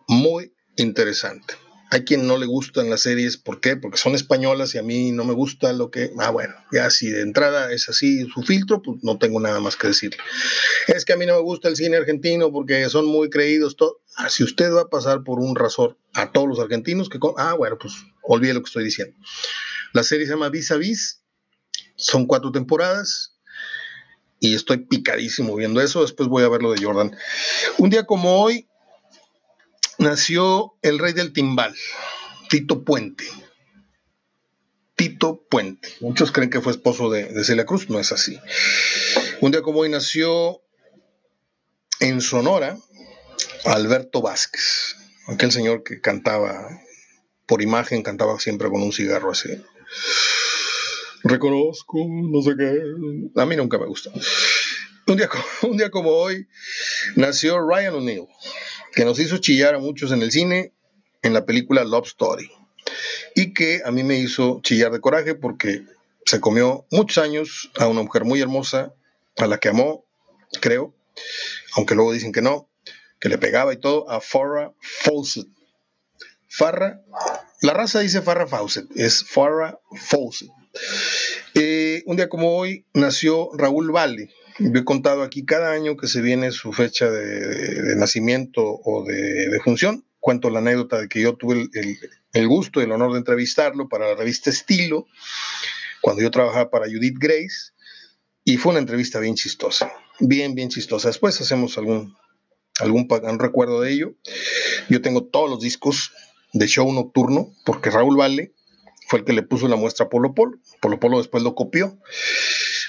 muy 0.09 0.53
interesante. 0.77 1.55
Hay 1.90 2.05
quien 2.05 2.27
no 2.27 2.38
le 2.38 2.47
gustan 2.47 2.88
las 2.88 3.03
series, 3.03 3.37
¿por 3.37 3.61
qué? 3.61 3.77
Porque 3.77 3.99
son 3.99 4.14
españolas 4.14 4.75
y 4.75 4.79
a 4.79 4.83
mí 4.83 5.12
no 5.12 5.25
me 5.25 5.35
gusta 5.35 5.75
lo 5.75 5.90
que... 5.90 6.11
Ah, 6.18 6.31
bueno, 6.31 6.55
ya 6.73 6.88
si 6.88 7.11
de 7.11 7.21
entrada 7.21 7.71
es 7.71 7.90
así 7.90 8.27
su 8.33 8.42
filtro, 8.42 8.81
pues 8.81 9.01
no 9.03 9.18
tengo 9.18 9.40
nada 9.40 9.61
más 9.61 9.77
que 9.77 9.88
decirle. 9.88 10.16
Es 10.87 11.05
que 11.05 11.12
a 11.12 11.18
mí 11.18 11.27
no 11.27 11.35
me 11.35 11.42
gusta 11.42 11.68
el 11.68 11.77
cine 11.77 11.99
argentino 11.99 12.51
porque 12.51 12.88
son 12.88 13.05
muy 13.05 13.29
creídos. 13.29 13.77
Ah, 14.16 14.31
si 14.31 14.42
usted 14.42 14.73
va 14.73 14.83
a 14.83 14.88
pasar 14.88 15.23
por 15.23 15.38
un 15.38 15.55
razor 15.55 15.99
a 16.14 16.33
todos 16.33 16.49
los 16.49 16.61
argentinos, 16.61 17.11
que... 17.11 17.18
Ah, 17.37 17.53
bueno, 17.53 17.77
pues 17.79 17.92
olvide 18.23 18.55
lo 18.55 18.62
que 18.62 18.68
estoy 18.68 18.85
diciendo. 18.85 19.14
La 19.92 20.02
serie 20.02 20.26
se 20.26 20.33
llama 20.33 20.48
Vis 20.48 20.70
a 20.70 20.76
Vis, 20.76 21.22
son 21.96 22.26
cuatro 22.26 22.50
temporadas, 22.52 23.33
y 24.42 24.57
estoy 24.57 24.78
picadísimo 24.78 25.55
viendo 25.55 25.81
eso. 25.81 26.02
Después 26.02 26.28
voy 26.28 26.42
a 26.42 26.48
ver 26.48 26.62
lo 26.62 26.72
de 26.72 26.85
Jordan. 26.85 27.16
Un 27.78 27.90
día 27.90 28.05
como 28.05 28.42
hoy, 28.42 28.68
nació 29.98 30.74
el 30.83 30.98
rey 30.98 31.12
del 31.12 31.33
timbal, 31.33 31.74
Tito 32.48 32.85
Puente. 32.85 33.24
Tito 34.96 35.46
Puente. 35.48 35.88
Muchos 36.00 36.33
creen 36.33 36.50
que 36.50 36.61
fue 36.61 36.72
esposo 36.72 37.09
de, 37.09 37.44
Celia 37.44 37.64
Cruz, 37.64 37.88
no 37.88 38.00
es 38.00 38.11
así. 38.11 38.37
Un 39.40 39.52
día 39.52 39.62
como 39.62 39.78
hoy 39.78 39.88
nació 39.88 40.61
en 42.00 42.20
Sonora, 42.20 42.76
Alberto 43.64 44.22
Vázquez, 44.22 44.96
aquel 45.28 45.52
señor 45.52 45.85
que 45.85 46.00
cantaba 46.00 46.81
por 47.46 47.62
imagen, 47.62 48.02
cantaba 48.02 48.40
siempre 48.40 48.68
con 48.70 48.83
un 48.83 48.92
cigarro 48.92 49.31
así. 49.31 49.62
Reconozco, 51.24 51.98
no 52.09 52.42
sé 52.42 52.55
qué. 52.59 52.81
A 53.37 53.46
mí 53.46 53.57
nunca 53.57 53.78
me 53.78 53.87
gusta. 53.87 54.11
Un 55.07 55.16
día, 55.16 55.28
un 55.62 55.76
día 55.76 55.90
como 55.90 56.11
hoy 56.11 56.48
nació 57.16 57.61
Ryan 57.61 57.94
O'Neill, 57.94 58.26
que 58.94 59.05
nos 59.05 59.18
hizo 59.18 59.38
chillar 59.38 59.74
a 59.74 59.78
muchos 59.78 60.12
en 60.12 60.22
el 60.22 60.31
cine 60.31 60.72
en 61.22 61.33
la 61.33 61.46
película 61.46 61.85
Love 61.85 62.07
Story. 62.09 62.50
Y 63.35 63.55
que 63.55 63.83
a 63.85 63.90
mí 63.90 64.02
me 64.02 64.18
hizo 64.18 64.61
chillar 64.62 64.92
de 64.92 65.00
coraje 65.00 65.35
porque 65.35 65.83
se 66.24 66.40
comió 66.40 66.87
muchos 66.90 67.22
años 67.22 67.70
a 67.78 67.87
una 67.87 68.02
mujer 68.02 68.24
muy 68.24 68.40
hermosa, 68.40 68.94
a 69.38 69.46
la 69.46 69.59
que 69.59 69.68
amó, 69.68 70.05
creo, 70.61 70.94
aunque 71.74 71.94
luego 71.94 72.12
dicen 72.12 72.33
que 72.33 72.42
no, 72.42 72.68
que 73.20 73.28
le 73.28 73.38
pegaba 73.38 73.72
y 73.72 73.78
todo, 73.78 74.11
a 74.11 74.20
Farrah 74.20 74.72
Fawcett. 74.81 75.46
Farrah, 76.48 77.00
la 77.62 77.72
raza 77.72 78.01
dice 78.01 78.22
Farrah 78.22 78.46
Fawcett, 78.46 78.87
es 78.94 79.25
Farrah 79.25 79.79
Fawcett. 79.96 80.51
Eh, 81.55 82.03
un 82.07 82.16
día 82.16 82.29
como 82.29 82.57
hoy 82.57 82.87
nació 82.94 83.51
Raúl 83.55 83.94
Valle. 83.94 84.31
Yo 84.59 84.81
he 84.81 84.85
contado 84.85 85.22
aquí 85.22 85.44
cada 85.44 85.72
año 85.72 85.96
que 85.96 86.09
se 86.09 86.20
viene 86.20 86.51
su 86.51 86.72
fecha 86.72 87.11
de, 87.11 87.96
nacimiento 87.96 88.62
o 88.62 89.05
de, 89.05 89.61
función. 89.64 90.05
Cuento 90.20 90.51
la 90.51 90.59
anécdota 90.61 91.01
de 91.01 91.09
que 91.09 91.20
yo 91.20 91.35
tuve 91.37 91.68
el, 92.33 92.48
gusto 92.48 92.81
y 92.81 92.85
el 92.85 92.92
honor 92.92 93.12
de 93.12 93.18
entrevistarlo 93.18 93.88
para 93.88 94.09
la 94.09 94.14
revista 94.14 94.51
Estilo, 94.51 95.07
cuando 96.01 96.22
yo 96.22 96.31
trabajaba 96.31 96.70
para 96.70 96.87
Judith 96.87 97.16
Grace, 97.18 97.72
y 98.44 98.57
fue 98.57 98.70
una 98.70 98.81
entrevista 98.81 99.18
bien 99.18 99.35
chistosa 99.35 99.92
bien, 100.22 100.55
bien 100.55 100.68
chistosa. 100.68 101.09
Después 101.09 101.40
hacemos 101.40 101.77
algún, 101.79 102.16
algún, 102.79 103.09
recuerdo 103.38 103.81
de 103.81 103.92
ello. 103.92 104.14
Yo 104.88 105.03
tengo 105.03 105.25
todos 105.25 105.51
los 105.51 105.61
discos 105.61 106.12
de 106.53 106.67
show 106.67 106.91
nocturno, 106.93 107.53
porque 107.65 107.91
Raúl 107.91 108.19
Valle 108.19 108.53
fue 109.09 109.21
el 109.21 109.25
que 109.25 109.33
le 109.33 109.43
puso 109.43 109.69
la 109.69 109.77
muestra 109.77 110.07
a 110.07 110.09
Polo 110.09 110.35
Polo. 110.35 110.59
Polo 110.81 111.01
Polo 111.01 111.19
después 111.19 111.43
lo 111.43 111.55
copió. 111.55 111.99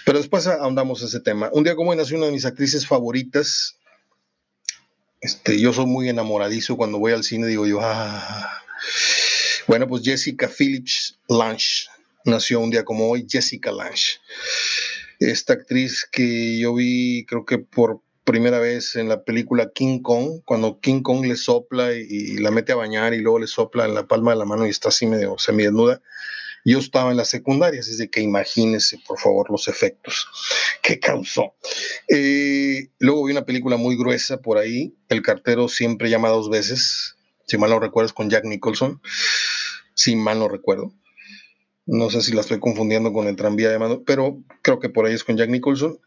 Pero 0.06 0.18
después 0.18 0.48
ahondamos 0.48 1.02
ese 1.02 1.20
tema. 1.20 1.50
Un 1.54 1.64
día 1.64 1.76
como 1.76 1.92
hoy 1.92 1.98
nació 1.98 2.18
una 2.18 2.28
de 2.28 2.34
mis 2.34 2.46
actrices 2.46 2.88
favoritas. 2.88 3.78
Este, 5.22 5.60
yo 5.60 5.72
soy 5.72 5.86
muy 5.86 6.10
enamoradizo 6.10 6.76
cuando 6.76 7.00
voy 7.00 7.14
al 7.14 7.24
cine, 7.24 7.48
digo 7.48 7.66
yo, 7.66 7.80
ah. 7.82 8.50
Bueno, 9.68 9.88
pues 9.88 10.04
Jessica 10.04 10.50
Phillips 10.50 11.20
Lange 11.30 11.88
nació 12.26 12.60
un 12.60 12.70
día 12.70 12.84
como 12.84 13.10
hoy, 13.10 13.26
Jessica 13.30 13.72
Lange 13.72 14.20
esta 15.32 15.54
actriz 15.54 16.08
que 16.12 16.60
yo 16.60 16.76
vi, 16.76 17.26
creo 17.26 17.46
que 17.46 17.60
por 17.60 18.02
primera 18.24 18.60
vez 18.60 18.96
en 18.96 19.10
la 19.10 19.24
película 19.24 19.72
King 19.74 20.00
Kong, 20.00 20.42
cuando 20.46 20.80
King 20.80 21.02
Kong 21.02 21.26
le 21.26 21.36
sopla 21.36 21.94
y, 21.94 22.38
la 22.38 22.52
mete 22.52 22.72
a 22.72 22.76
bañar 22.76 23.14
y 23.14 23.20
luego 23.20 23.40
le 23.40 23.48
sopla 23.48 23.86
en 23.86 23.94
la 23.94 24.08
palma 24.08 24.32
de 24.32 24.38
la 24.38 24.46
mano 24.46 24.66
y 24.66 24.70
está 24.70 24.90
así 24.90 25.06
medio 25.06 25.38
semidesnuda. 25.38 26.02
Yo 26.66 26.80
estaba 26.80 27.12
en 27.12 27.18
la 27.18 27.26
secundaria, 27.26 27.82
así 27.82 27.98
de 27.98 28.10
que 28.10 28.22
imagínense, 28.22 28.98
por 29.06 29.20
favor, 29.20 29.52
los 29.52 29.68
efectos 29.68 30.28
que 30.82 30.98
causó. 30.98 31.56
Eh, 32.08 32.88
luego 33.00 33.26
vi 33.26 33.34
una 33.34 33.46
película 33.46 33.76
muy 33.76 33.98
gruesa 33.98 34.42
por 34.42 34.58
ahí, 34.58 34.96
El 35.10 35.22
cartero 35.22 35.68
siempre 35.68 36.10
llama 36.10 36.30
dos 36.30 36.50
veces, 36.50 37.18
si 37.46 37.58
mal 37.58 37.70
no 37.70 37.80
recuerdo, 37.80 38.14
con 38.14 38.30
Jack 38.30 38.46
Nicholson, 38.46 39.02
si 39.94 40.16
mal 40.16 40.40
no 40.40 40.48
recuerdo. 40.48 40.94
No 41.86 42.10
sé 42.10 42.22
si 42.22 42.32
la 42.32 42.42
estoy 42.42 42.60
confundiendo 42.60 43.12
con 43.12 43.28
el 43.28 43.36
tranvía 43.36 43.70
de 43.70 43.78
mano, 43.78 44.04
pero 44.06 44.42
creo 44.62 44.80
que 44.80 44.88
por 44.88 45.06
ahí 45.06 45.14
es 45.14 45.26
con 45.26 45.36
Jack 45.36 45.50
Nicholson. 45.50 46.00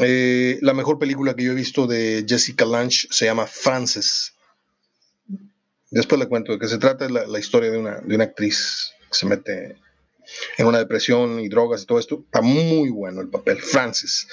Eh, 0.00 0.58
la 0.62 0.72
mejor 0.72 0.98
película 0.98 1.34
que 1.34 1.44
yo 1.44 1.52
he 1.52 1.56
visto 1.56 1.86
de 1.86 2.24
Jessica 2.26 2.64
Lange 2.64 3.08
se 3.10 3.26
llama 3.26 3.46
Frances. 3.46 4.34
Después 5.90 6.18
le 6.18 6.28
cuento 6.28 6.52
de 6.52 6.58
qué 6.58 6.68
se 6.68 6.78
trata. 6.78 7.04
Es 7.04 7.10
la, 7.10 7.38
historia 7.38 7.70
de 7.70 7.78
una, 7.78 8.00
de 8.00 8.14
una 8.14 8.24
actriz 8.24 8.92
que 9.10 9.18
se 9.18 9.26
mete 9.26 9.76
en 10.56 10.66
una 10.66 10.78
depresión 10.78 11.40
y 11.40 11.48
drogas 11.48 11.82
y 11.82 11.86
todo 11.86 11.98
esto. 11.98 12.22
Está 12.24 12.40
muy 12.40 12.88
bueno 12.90 13.20
el 13.20 13.28
papel. 13.28 13.58
Frances. 13.60 14.26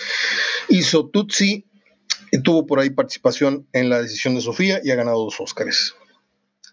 Hizo 0.69 1.09
Tutsi 1.09 1.65
tuvo 2.43 2.65
por 2.65 2.79
ahí 2.79 2.89
participación 2.91 3.67
en 3.73 3.89
la 3.89 4.01
decisión 4.01 4.35
de 4.35 4.41
Sofía 4.41 4.81
y 4.83 4.91
ha 4.91 4.95
ganado 4.95 5.23
dos 5.23 5.39
Oscars. 5.39 5.95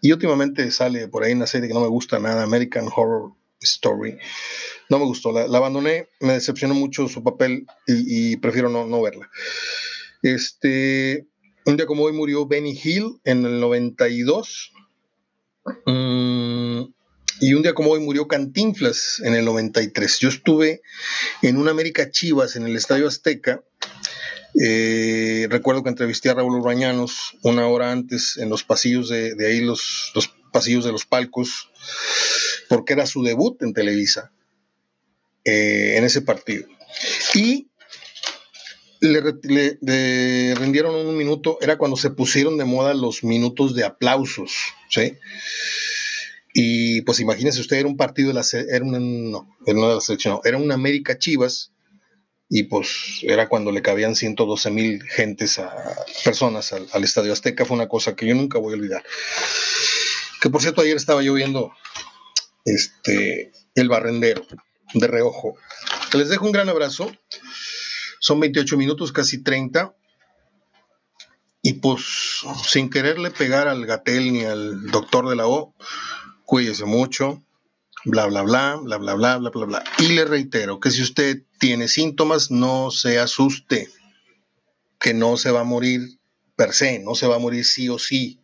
Y 0.01 0.11
últimamente 0.11 0.69
sale 0.71 1.07
por 1.07 1.23
ahí 1.23 1.33
una 1.33 1.47
serie 1.47 1.67
que 1.67 1.73
no 1.73 1.81
me 1.81 1.87
gusta 1.87 2.19
nada, 2.19 2.43
American 2.43 2.87
Horror 2.95 3.33
Story. 3.61 4.17
No 4.89 4.99
me 4.99 5.05
gustó, 5.05 5.31
la, 5.31 5.57
abandoné, 5.57 6.09
me 6.19 6.33
decepcionó 6.33 6.73
mucho 6.73 7.07
su 7.07 7.23
papel 7.23 7.65
y, 7.87 8.37
prefiero 8.37 8.69
no, 8.69 9.01
verla. 9.01 9.29
Este, 10.21 11.27
un 11.65 11.77
día 11.77 11.85
como 11.85 12.03
hoy 12.03 12.13
murió 12.13 12.47
Benny 12.47 12.79
Hill 12.81 13.19
en 13.23 13.45
el 13.45 13.59
92. 13.59 14.71
Mm, 15.85 16.81
y 17.39 17.53
un 17.53 17.61
día 17.61 17.73
como 17.73 17.91
hoy 17.91 17.99
murió 17.99 18.27
Cantinflas 18.27 19.21
en 19.23 19.35
el 19.35 19.45
93. 19.45 20.19
Yo 20.19 20.29
estuve 20.29 20.81
en 21.41 21.57
una 21.57 21.71
América 21.71 22.09
Chivas 22.09 22.55
en 22.55 22.65
el 22.65 22.75
Estadio 22.75 23.07
Azteca. 23.07 23.63
Eh, 24.59 25.47
recuerdo 25.49 25.83
que 25.83 25.89
entrevisté 25.89 26.29
a 26.29 26.33
Raúl 26.33 26.55
Urbañanos 26.55 27.37
una 27.43 27.67
hora 27.67 27.91
antes 27.91 28.37
en 28.37 28.49
los 28.49 28.63
pasillos 28.63 29.09
de, 29.09 29.35
ahí, 29.45 29.61
los, 29.61 30.11
los 30.15 30.29
pasillos 30.51 30.85
de 30.85 30.91
los 30.91 31.05
palcos 31.05 31.69
porque 32.69 32.93
era 32.93 33.05
su 33.05 33.23
debut 33.23 33.61
en 33.61 33.73
Televisa 33.73 34.31
eh, 35.43 35.95
en 35.97 36.03
ese 36.03 36.21
partido. 36.21 36.67
Y 37.33 37.69
le, 38.99 40.55
rindieron 40.55 40.95
un 40.95 41.15
minuto, 41.15 41.57
era 41.61 41.77
cuando 41.77 41.97
se 41.97 42.09
pusieron 42.09 42.57
de 42.57 42.65
moda 42.65 42.93
los 42.93 43.23
minutos 43.23 43.75
de 43.75 43.85
aplausos, 43.85 44.53
¿sí? 44.89 45.13
Y 46.53 47.01
pues 47.01 47.19
imagínese 47.19 47.61
usted, 47.61 47.77
era 47.77 47.87
un 47.87 47.97
partido 47.97 48.29
de 48.29 48.33
la, 48.33 48.45
era 48.69 48.83
una, 48.83 48.99
no, 48.99 49.55
no 49.65 49.89
de 49.89 49.95
la 49.95 50.01
selección, 50.01 50.39
era 50.43 50.57
una 50.57 50.73
América 50.73 51.17
Chivas, 51.17 51.71
y 52.49 52.63
pues 52.63 53.19
era 53.23 53.49
cuando 53.49 53.71
le 53.71 53.81
cabían 53.81 54.15
112 54.15 54.71
mil 54.71 55.03
gentes 55.03 55.59
a 55.59 55.95
personas 56.23 56.71
al, 56.71 56.87
al, 56.93 57.03
Estadio 57.03 57.33
Azteca, 57.33 57.65
fue 57.65 57.75
una 57.75 57.87
cosa 57.87 58.15
que 58.15 58.25
yo 58.25 58.35
nunca 58.35 58.57
voy 58.57 58.73
a 58.73 58.77
olvidar. 58.77 59.03
Que 60.41 60.49
por 60.49 60.61
cierto, 60.61 60.81
ayer 60.81 60.95
estaba 60.95 61.21
yo 61.21 61.33
viendo 61.33 61.73
este, 62.67 63.51
el 63.75 63.89
barrendero 63.89 64.45
de 64.93 65.07
reojo. 65.07 65.55
Les 66.13 66.29
dejo 66.29 66.45
un 66.45 66.51
gran 66.51 66.69
abrazo. 66.69 67.11
Son 68.19 68.39
28 68.39 68.77
minutos, 68.77 69.11
casi 69.11 69.41
30. 69.41 69.95
Y 71.61 71.73
pues, 71.73 72.03
sin 72.65 72.89
quererle 72.89 73.31
pegar 73.31 73.67
al 73.67 73.85
Gatel 73.85 74.31
ni 74.31 74.43
al 74.43 74.87
doctor 74.87 75.29
de 75.29 75.35
la 75.35 75.47
O, 75.47 75.73
cuídese 76.45 76.85
mucho, 76.85 77.43
bla, 78.05 78.25
bla, 78.27 78.43
bla, 78.43 78.77
bla, 78.81 78.97
bla, 78.97 79.13
bla, 79.15 79.37
bla, 79.37 79.49
bla, 79.49 79.65
bla. 79.65 79.83
Y 79.99 80.09
le 80.09 80.25
reitero 80.25 80.79
que 80.79 80.91
si 80.91 81.01
usted 81.01 81.43
tiene 81.59 81.87
síntomas, 81.87 82.51
no 82.51 82.91
se 82.91 83.19
asuste, 83.19 83.89
que 84.99 85.13
no 85.13 85.37
se 85.37 85.51
va 85.51 85.61
a 85.61 85.65
morir 85.65 86.19
per 86.55 86.73
se, 86.73 86.99
no 86.99 87.15
se 87.15 87.27
va 87.27 87.35
a 87.35 87.39
morir 87.39 87.65
sí 87.65 87.89
o 87.89 87.99
sí, 87.99 88.39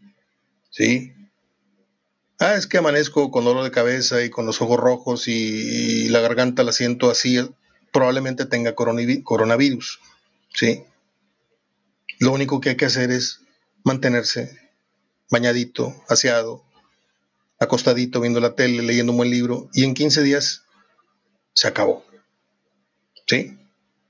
¿sí? 0.70 1.14
Ah, 2.39 2.56
es 2.56 2.67
que 2.67 2.78
amanezco 2.78 3.32
con 3.32 3.46
dolor 3.46 3.63
de 3.63 3.72
cabeza 3.72 4.24
y 4.24 4.30
con 4.30 4.46
los 4.46 4.62
ojos 4.62 4.80
rojos 4.80 5.28
y, 5.28 6.10
la 6.10 6.19
garganta 6.19 6.63
la 6.63 6.72
siento 6.72 7.10
así, 7.10 7.39
probablemente 7.91 8.46
tenga 8.46 8.76
coronavirus, 8.76 10.00
¿sí? 10.54 10.84
Lo 12.19 12.32
único 12.32 12.60
que 12.60 12.69
hay 12.69 12.76
que 12.76 12.86
hacer 12.86 13.12
es 13.12 13.41
mantenerse 13.84 14.60
bañadito, 15.30 15.96
aseado, 16.10 16.63
acostadito, 17.60 18.19
viendo 18.19 18.39
la 18.39 18.56
tele, 18.56 18.84
leyendo 18.84 19.12
un 19.12 19.17
buen 19.17 19.30
libro, 19.30 19.69
y 19.74 19.84
en 19.84 19.93
15 19.93 20.24
días 20.24 20.63
se 21.54 21.67
acabó, 21.67 22.04
¿sí? 23.28 23.58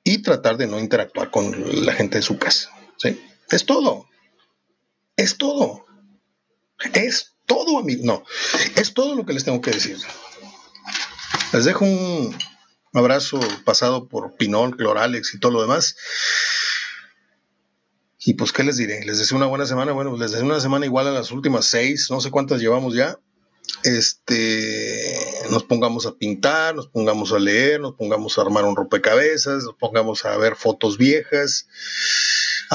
Y 0.03 0.21
tratar 0.21 0.57
de 0.57 0.67
no 0.67 0.79
interactuar 0.79 1.29
con 1.29 1.85
la 1.85 1.93
gente 1.93 2.17
de 2.17 2.23
su 2.23 2.37
casa, 2.37 2.71
¿sí? 2.97 3.21
Es 3.49 3.65
todo, 3.65 4.07
es 5.17 5.37
todo, 5.37 5.85
es 6.93 7.32
todo, 7.53 7.83
mí, 7.83 7.97
No, 8.01 8.23
es 8.75 8.93
todo 8.93 9.15
lo 9.15 9.25
que 9.25 9.33
les 9.33 9.43
tengo 9.43 9.61
que 9.61 9.71
decir. 9.71 9.97
Les 11.51 11.65
dejo 11.65 11.85
un 11.85 12.35
abrazo 12.93 13.39
pasado 13.63 14.07
por 14.07 14.35
Pinol, 14.35 14.75
Cloralex 14.75 15.33
y 15.33 15.39
todo 15.39 15.51
lo 15.51 15.61
demás. 15.61 15.95
Y 18.25 18.35
pues, 18.35 18.51
¿qué 18.51 18.63
les 18.63 18.77
diré? 18.77 19.03
Les 19.05 19.19
deseo 19.19 19.37
una 19.37 19.47
buena 19.47 19.65
semana. 19.65 19.91
Bueno, 19.91 20.11
pues 20.11 20.21
les 20.21 20.31
deseo 20.31 20.45
una 20.45 20.59
semana 20.59 20.85
igual 20.85 21.07
a 21.07 21.11
las 21.11 21.31
últimas 21.31 21.65
seis, 21.65 22.09
no 22.09 22.21
sé 22.21 22.31
cuántas 22.31 22.61
llevamos 22.61 22.93
ya. 22.93 23.19
Este, 23.83 25.17
nos 25.51 25.63
pongamos 25.63 26.05
a 26.05 26.13
pintar, 26.13 26.75
nos 26.75 26.87
pongamos 26.87 27.33
a 27.33 27.39
leer, 27.39 27.81
nos 27.81 27.95
pongamos 27.95 28.37
a 28.37 28.41
armar 28.41 28.65
un 28.65 28.75
rompecabezas, 28.75 29.63
nos 29.63 29.75
pongamos 29.75 30.25
a 30.25 30.37
ver 30.37 30.55
fotos 30.55 30.97
viejas, 30.97 31.67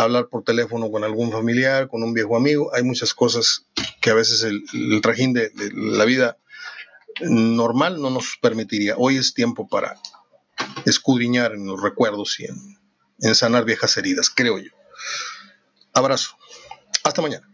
hablar 0.02 0.28
por 0.28 0.44
teléfono 0.44 0.90
con 0.90 1.04
algún 1.04 1.30
familiar, 1.32 1.88
con 1.88 2.02
un 2.02 2.12
viejo 2.12 2.36
amigo. 2.36 2.74
Hay 2.74 2.82
muchas 2.82 3.14
cosas 3.14 3.66
que 4.00 4.10
a 4.10 4.14
veces 4.14 4.42
el, 4.42 5.00
trajín 5.00 5.32
de, 5.32 5.50
la 5.74 6.04
vida 6.04 6.38
normal 7.20 8.00
no 8.00 8.10
nos 8.10 8.36
permitiría. 8.40 8.94
Hoy 8.96 9.16
es 9.16 9.34
tiempo 9.34 9.68
para 9.68 9.96
escudriñar 10.84 11.52
en 11.52 11.66
los 11.66 11.80
recuerdos 11.80 12.38
y 12.40 12.44
en, 12.44 12.78
en 13.20 13.34
sanar 13.34 13.64
viejas 13.64 13.96
heridas, 13.96 14.30
creo 14.30 14.58
yo. 14.58 14.70
Abrazo. 15.92 16.36
Hasta 17.04 17.22
mañana. 17.22 17.48